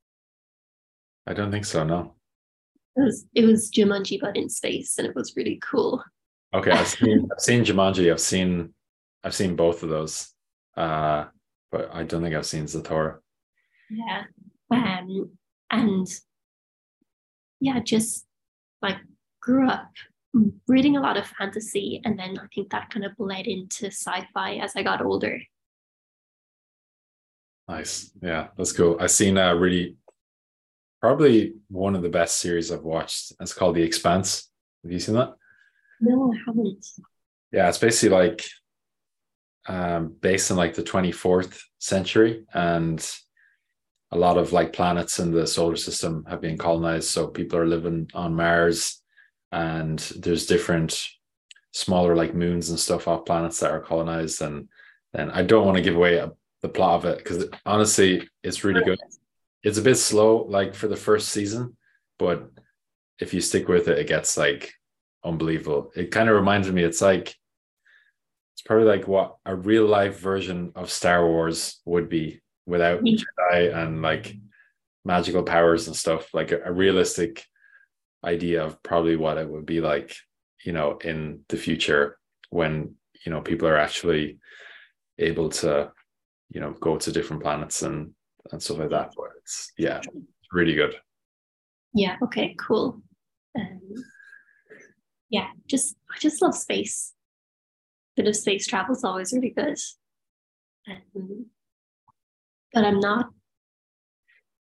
[1.27, 1.83] I don't think so.
[1.83, 2.15] No.
[2.95, 6.03] It was it was Jumanji but in space, and it was really cool.
[6.53, 8.11] Okay, I've seen I've seen Jumanji.
[8.11, 8.73] I've seen
[9.23, 10.31] I've seen both of those,
[10.77, 11.25] uh,
[11.71, 13.19] but I don't think I've seen Zathura.
[13.89, 14.23] Yeah,
[14.71, 15.31] um,
[15.71, 16.07] and
[17.59, 18.25] yeah, just
[18.81, 18.97] like
[19.41, 19.91] grew up
[20.67, 24.55] reading a lot of fantasy, and then I think that kind of bled into sci-fi
[24.55, 25.39] as I got older.
[27.67, 28.11] Nice.
[28.21, 28.97] Yeah, that's cool.
[28.99, 29.95] I've seen a really
[31.01, 33.33] probably one of the best series I've watched.
[33.39, 34.49] It's called The Expanse.
[34.83, 35.33] Have you seen that?
[35.99, 36.85] No, I haven't.
[37.51, 38.45] Yeah, it's basically like
[39.67, 42.99] um, based in like the 24th century and
[44.11, 47.09] a lot of like planets in the solar system have been colonized.
[47.09, 49.01] So people are living on Mars
[49.51, 51.07] and there's different
[51.71, 54.41] smaller like moons and stuff off planets that are colonized.
[54.41, 54.69] And
[55.13, 56.31] then I don't want to give away a
[56.65, 58.99] the plot of it because honestly, it's really good.
[59.63, 61.77] It's a bit slow, like for the first season,
[62.17, 62.49] but
[63.19, 64.73] if you stick with it, it gets like
[65.23, 65.91] unbelievable.
[65.95, 67.35] It kind of reminded me, it's like
[68.53, 73.17] it's probably like what a real life version of Star Wars would be without mm.
[73.17, 74.35] Jedi and like
[75.03, 77.45] magical powers and stuff, like a, a realistic
[78.23, 80.15] idea of probably what it would be like,
[80.63, 82.17] you know, in the future
[82.49, 84.39] when you know people are actually
[85.17, 85.91] able to
[86.49, 88.11] you know go to different planets and
[88.51, 89.11] and stuff like that.
[89.15, 90.95] But it's yeah it's really good.
[91.93, 93.01] Yeah okay cool.
[93.57, 93.79] Um,
[95.29, 97.13] yeah just i just love space.
[98.15, 99.77] Bit of space travel is always really good.
[100.87, 101.47] Um,
[102.75, 103.29] but i'm not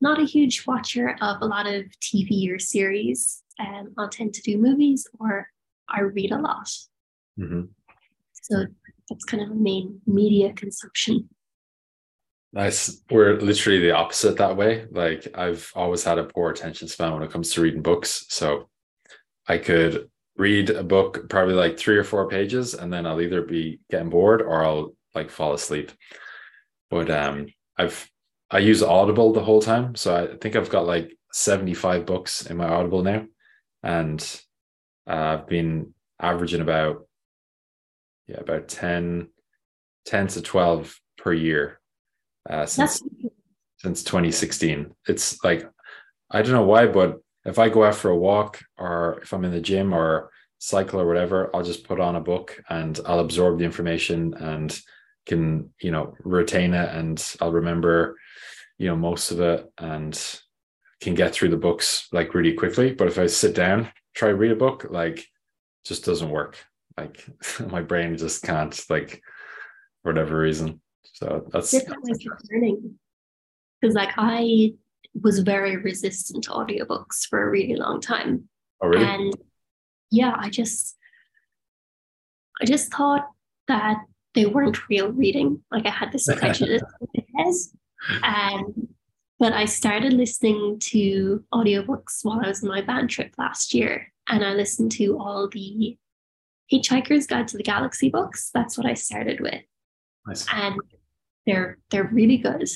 [0.02, 4.42] not a huge watcher of a lot of tv or series um, i'll tend to
[4.42, 5.48] do movies or
[5.88, 6.70] i read a lot
[7.40, 7.62] mm-hmm.
[8.34, 8.66] so
[9.10, 11.30] that's kind of a main media consumption
[12.54, 13.04] Nice.
[13.12, 14.88] We're literally the opposite that way.
[14.90, 18.26] Like I've always had a poor attention span when it comes to reading books.
[18.30, 18.70] So
[19.48, 23.42] I could read a book probably like three or four pages and then I'll either
[23.42, 25.92] be getting bored or I'll like fall asleep.
[26.90, 27.48] But um
[27.78, 28.10] I've
[28.50, 29.96] I use Audible the whole time.
[29.96, 33.26] So I think I've got like 75 books in my Audible now.
[33.84, 34.22] And
[35.08, 37.08] uh, I've been averaging about
[38.28, 39.30] yeah, about 10,
[40.06, 41.80] 10 to 12 per year
[42.50, 43.02] uh, since
[43.78, 44.94] since 2016.
[45.08, 45.70] It's like
[46.32, 49.46] I don't know why, but if I go out for a walk or if I'm
[49.46, 53.20] in the gym or cycle or whatever, I'll just put on a book and I'll
[53.20, 54.78] absorb the information and
[55.28, 58.18] can you know retain it and I'll remember
[58.78, 60.40] you know most of it and
[61.02, 62.94] can get through the books like really quickly.
[62.94, 65.28] But if I sit down, try to read a book, like
[65.86, 66.58] just doesn't work.
[66.98, 67.24] Like
[67.68, 69.22] my brain just can't like
[70.02, 70.82] for whatever reason.
[71.14, 73.00] So that's different ways of learning.
[73.80, 74.74] because like I
[75.22, 78.50] was very resistant to audiobooks for a really long time.
[78.82, 79.06] Oh, really?
[79.06, 79.34] And
[80.12, 80.96] yeah, I just
[82.62, 83.28] I just thought
[83.68, 83.98] that
[84.38, 85.64] they weren't real reading.
[85.72, 87.54] Like I had this prejudice in my head.
[88.24, 88.88] And
[89.40, 94.14] but I started listening to audiobooks while I was on my band trip last year.
[94.30, 95.98] And I listened to all the
[96.72, 98.52] Hitchhiker's Guide to the Galaxy books.
[98.54, 99.62] That's what I started with.
[100.28, 100.46] Nice.
[100.54, 100.80] And
[101.48, 102.70] they're they're really good.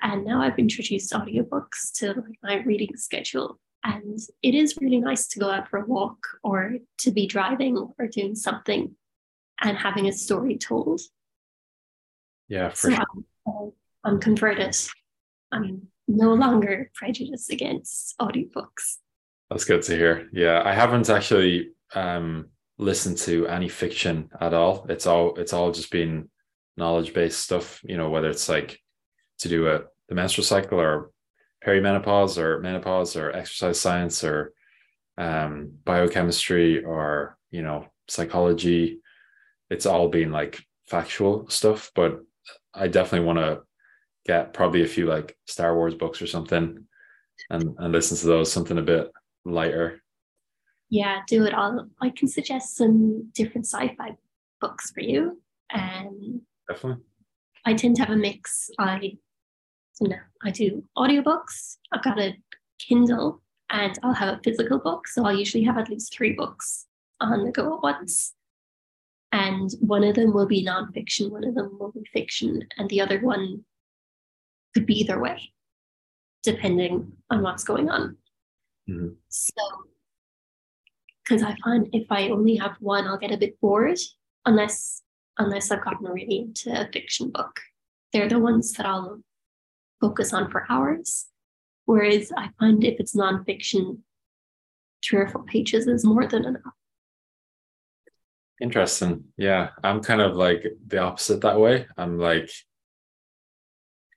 [0.00, 3.60] And now I've introduced audiobooks to like my reading schedule.
[3.84, 7.76] And it is really nice to go out for a walk or to be driving
[7.98, 8.94] or doing something
[9.60, 11.00] and having a story told.
[12.48, 13.04] Yeah, for So sure.
[13.46, 13.72] I'm,
[14.04, 14.76] I'm converted.
[15.52, 18.98] I'm no longer prejudiced against audiobooks.
[19.50, 20.28] That's good to hear.
[20.32, 22.48] Yeah, I haven't actually um,
[22.78, 24.86] listened to any fiction at all.
[24.88, 26.30] It's all it's all just been
[26.76, 27.80] knowledge based stuff.
[27.84, 28.80] You know, whether it's like
[29.40, 31.10] to do a the menstrual cycle or
[31.64, 34.52] perimenopause or menopause or exercise science or
[35.18, 39.00] um, biochemistry or you know psychology.
[39.72, 42.20] It's all been like factual stuff, but
[42.74, 43.62] I definitely want to
[44.26, 46.86] get probably a few like Star Wars books or something
[47.50, 49.10] and and listen to those something a bit
[49.44, 50.02] lighter.
[50.90, 51.88] Yeah, do it all.
[52.00, 54.14] I can suggest some different sci-fi
[54.60, 55.40] books for you.
[55.72, 57.02] Um, Definitely.
[57.64, 58.70] I tend to have a mix.
[58.78, 59.16] I
[60.00, 61.78] no, I do audiobooks.
[61.92, 62.36] I've got a
[62.78, 63.40] Kindle
[63.70, 65.08] and I'll have a physical book.
[65.08, 66.86] So I'll usually have at least three books
[67.20, 68.34] on the go at once.
[69.32, 73.00] And one of them will be nonfiction, one of them will be fiction, and the
[73.00, 73.64] other one
[74.74, 75.52] could be either way,
[76.42, 78.18] depending on what's going on.
[78.88, 79.16] Mhm.
[79.28, 79.62] So,
[81.24, 83.98] because I find if I only have one, I'll get a bit bored
[84.44, 85.02] unless
[85.38, 87.58] unless I've gotten really into a fiction book.
[88.12, 89.22] They're the ones that I'll
[89.98, 91.30] focus on for hours.
[91.86, 94.02] Whereas I find if it's nonfiction,
[95.02, 96.74] three or four pages is more than enough.
[98.62, 99.24] Interesting.
[99.36, 99.70] Yeah.
[99.82, 101.88] I'm kind of like the opposite that way.
[101.96, 102.48] I'm like,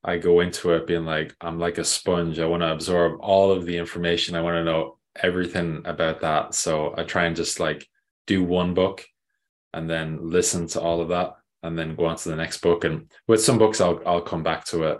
[0.04, 2.38] I go into it being like, I'm like a sponge.
[2.38, 4.36] I want to absorb all of the information.
[4.36, 6.54] I want to know everything about that.
[6.54, 7.88] So I try and just like
[8.28, 9.04] do one book
[9.74, 12.84] and then listen to all of that and then go on to the next book.
[12.84, 15.00] And with some books, I'll I'll come back to it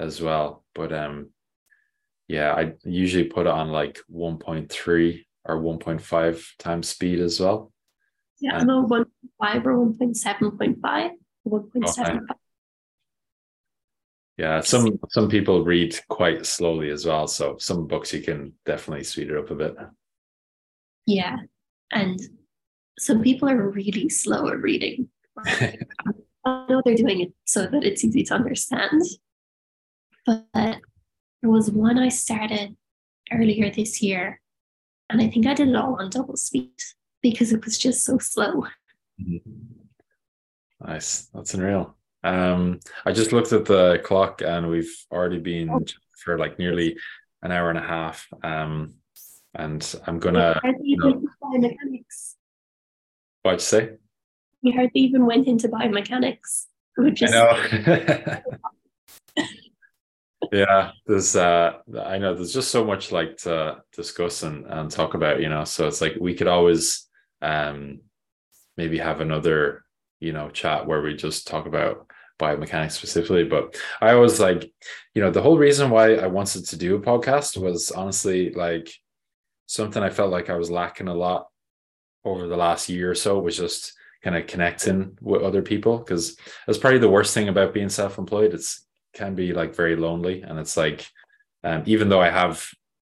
[0.00, 0.64] as well.
[0.74, 1.28] But um
[2.26, 7.70] yeah, I usually put it on like 1.3 or 1.5 times speed as well.
[8.40, 11.10] Yeah, Uh, I'm 1.5 or 1.7.5,
[11.46, 12.20] 1.75.
[14.36, 17.26] Yeah, some some people read quite slowly as well.
[17.26, 19.74] So some books you can definitely speed it up a bit.
[21.06, 21.38] Yeah.
[21.90, 22.20] And
[23.00, 25.08] some people are really slow at reading.
[25.46, 29.02] I know they're doing it so that it's easy to understand.
[30.24, 32.76] But there was one I started
[33.32, 34.40] earlier this year,
[35.10, 36.70] and I think I did it all on double speed
[37.22, 38.64] because it was just so slow.
[40.80, 41.96] Nice, that's unreal.
[42.24, 45.86] Um, I just looked at the clock and we've already been
[46.16, 46.96] for like nearly
[47.42, 48.26] an hour and a half.
[48.42, 48.94] Um,
[49.54, 52.34] and I'm gonna We hardly even went into biomechanics.
[53.42, 53.90] what'd you say?
[54.62, 56.66] We hardly even went into biomechanics.
[56.96, 58.42] We just I
[59.36, 59.44] know.
[60.52, 65.14] yeah, there's uh I know there's just so much like to discuss and, and talk
[65.14, 65.64] about, you know.
[65.64, 67.07] So it's like we could always
[67.42, 68.00] um
[68.76, 69.84] maybe have another,
[70.20, 72.06] you know, chat where we just talk about
[72.38, 73.44] biomechanics specifically.
[73.44, 74.70] But I always like,
[75.14, 78.92] you know, the whole reason why I wanted to do a podcast was honestly like
[79.66, 81.48] something I felt like I was lacking a lot
[82.24, 86.36] over the last year or so was just kind of connecting with other people because
[86.66, 88.84] that's probably the worst thing about being self-employed it's
[89.14, 91.08] can be like very lonely and it's like
[91.64, 92.66] um, even though i have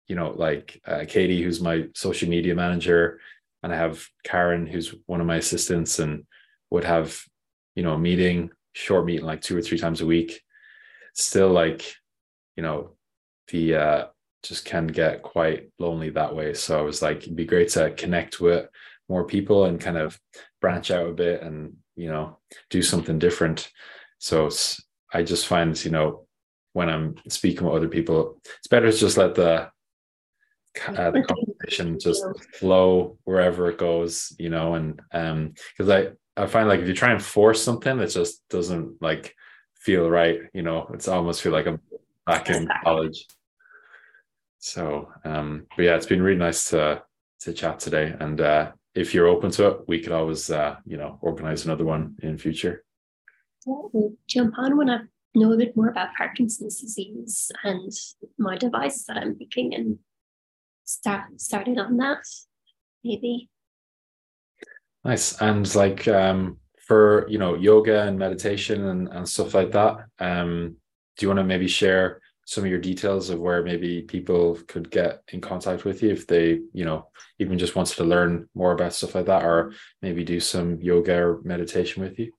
[0.07, 3.19] you know like uh, katie who's my social media manager
[3.63, 6.25] and i have karen who's one of my assistants and
[6.69, 7.21] would have
[7.75, 10.41] you know a meeting short meeting like two or three times a week.
[11.13, 11.93] Still like
[12.55, 12.91] you know
[13.49, 14.05] the uh
[14.43, 16.53] just can get quite lonely that way.
[16.53, 18.67] So i was like it'd be great to connect with
[19.07, 20.19] more people and kind of
[20.61, 22.37] branch out a bit and you know
[22.69, 23.69] do something different.
[24.19, 24.49] So
[25.13, 26.25] i just find you know
[26.73, 29.69] when i'm speaking with other people it's better to just let the,
[30.87, 32.23] uh, the conversation just
[32.55, 36.93] flow wherever it goes you know and um because i i find like if you
[36.93, 39.35] try and force something it just doesn't like
[39.75, 40.89] feel right you know?
[40.93, 41.79] It's almost feel like i'm
[42.25, 43.25] back in college.
[44.59, 47.01] So um but yeah it's been really nice to
[47.41, 48.13] to chat today.
[48.19, 51.85] And uh if you're open to it, we could always, uh, you know, organize another
[51.85, 52.83] one in future.
[53.65, 57.91] we'll jump on when I've know a bit more about Parkinson's disease and
[58.37, 59.99] my device that I'm making and
[60.89, 62.23] start started on that
[63.03, 63.49] maybe.
[65.03, 65.39] Nice.
[65.41, 66.57] And like um
[66.87, 70.75] for you know yoga and meditation and, and stuff like that, um,
[71.17, 74.89] do you want to maybe share some of your details of where maybe people could
[74.89, 77.07] get in contact with you if they, you know,
[77.37, 79.71] even just wants to learn more about stuff like that, or
[80.01, 82.31] maybe do some yoga or meditation with you?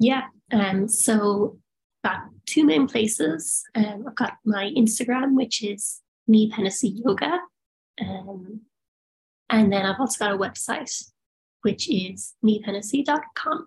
[0.00, 0.24] Yeah.
[0.50, 1.58] Um, so
[2.04, 3.62] got two main places.
[3.76, 7.38] Um, I've got my Instagram, which is Niamh Hennessy Yoga.
[8.00, 8.62] Um,
[9.48, 11.04] and then I've also got a website,
[11.62, 13.66] which is niamhhennessy.com.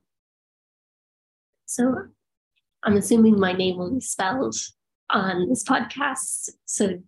[1.65, 1.95] So
[2.84, 4.56] I'm assuming my name will be spelled
[5.10, 6.49] on this podcast.
[6.65, 6.99] So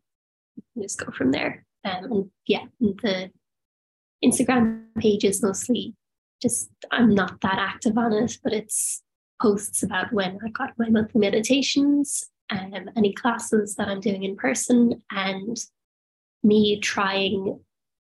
[0.80, 1.66] just go from there.
[1.84, 3.32] Um, and yeah, the
[4.24, 5.96] Instagram page is mostly
[6.42, 9.04] just, I'm not that active on it, but it's
[9.42, 14.36] posts about when I got my monthly meditations, um, any classes that I'm doing in
[14.36, 15.58] person, and
[16.44, 17.60] me trying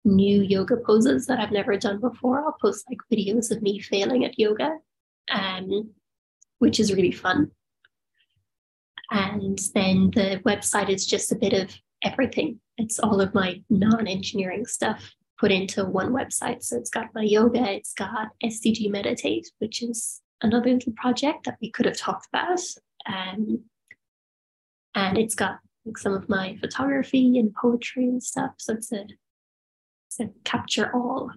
[0.05, 2.39] new yoga poses that I've never done before.
[2.39, 4.77] I'll post like videos of me failing at yoga,
[5.31, 5.91] um,
[6.59, 7.51] which is really fun.
[9.11, 12.59] And then the website is just a bit of everything.
[12.77, 16.63] It's all of my non engineering stuff put into one website.
[16.63, 21.57] So it's got my yoga, it's got SDG Meditate, which is another little project that
[21.61, 22.59] we could have talked about.
[23.05, 23.63] Um,
[24.95, 28.51] and it's got like some of my photography and poetry and stuff.
[28.57, 29.05] So it's a,
[30.07, 31.31] it's a capture all.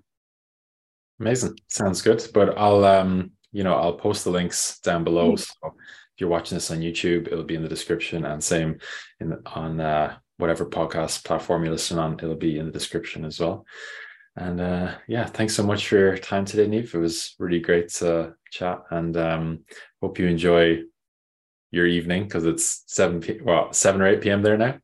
[1.21, 1.59] Amazing.
[1.69, 2.27] Sounds good.
[2.33, 5.33] But I'll um, you know, I'll post the links down below.
[5.33, 5.37] Mm-hmm.
[5.37, 5.75] So
[6.15, 8.79] if you're watching this on YouTube, it'll be in the description and same
[9.21, 13.41] in on uh, whatever podcast platform you listen on, it'll be in the description as
[13.41, 13.67] well.
[14.37, 16.95] And uh, yeah, thanks so much for your time today, Niamh.
[16.95, 19.65] It was really great to chat, and um,
[20.01, 20.83] hope you enjoy
[21.71, 24.43] your evening because it's seven p- well seven or eight p.m.
[24.43, 24.79] there now.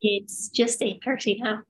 [0.00, 1.60] It's just eight thirty now.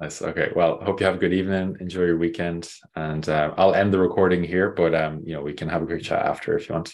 [0.00, 0.22] Nice.
[0.22, 0.50] Okay.
[0.56, 1.76] Well, hope you have a good evening.
[1.80, 4.70] Enjoy your weekend, and uh, I'll end the recording here.
[4.70, 6.92] But um, you know, we can have a quick chat after if you want.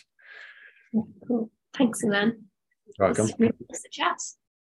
[1.27, 1.51] Cool.
[1.75, 2.45] Thanks, Elan.
[2.99, 3.31] Welcome.
[3.39, 4.17] Nice to chat.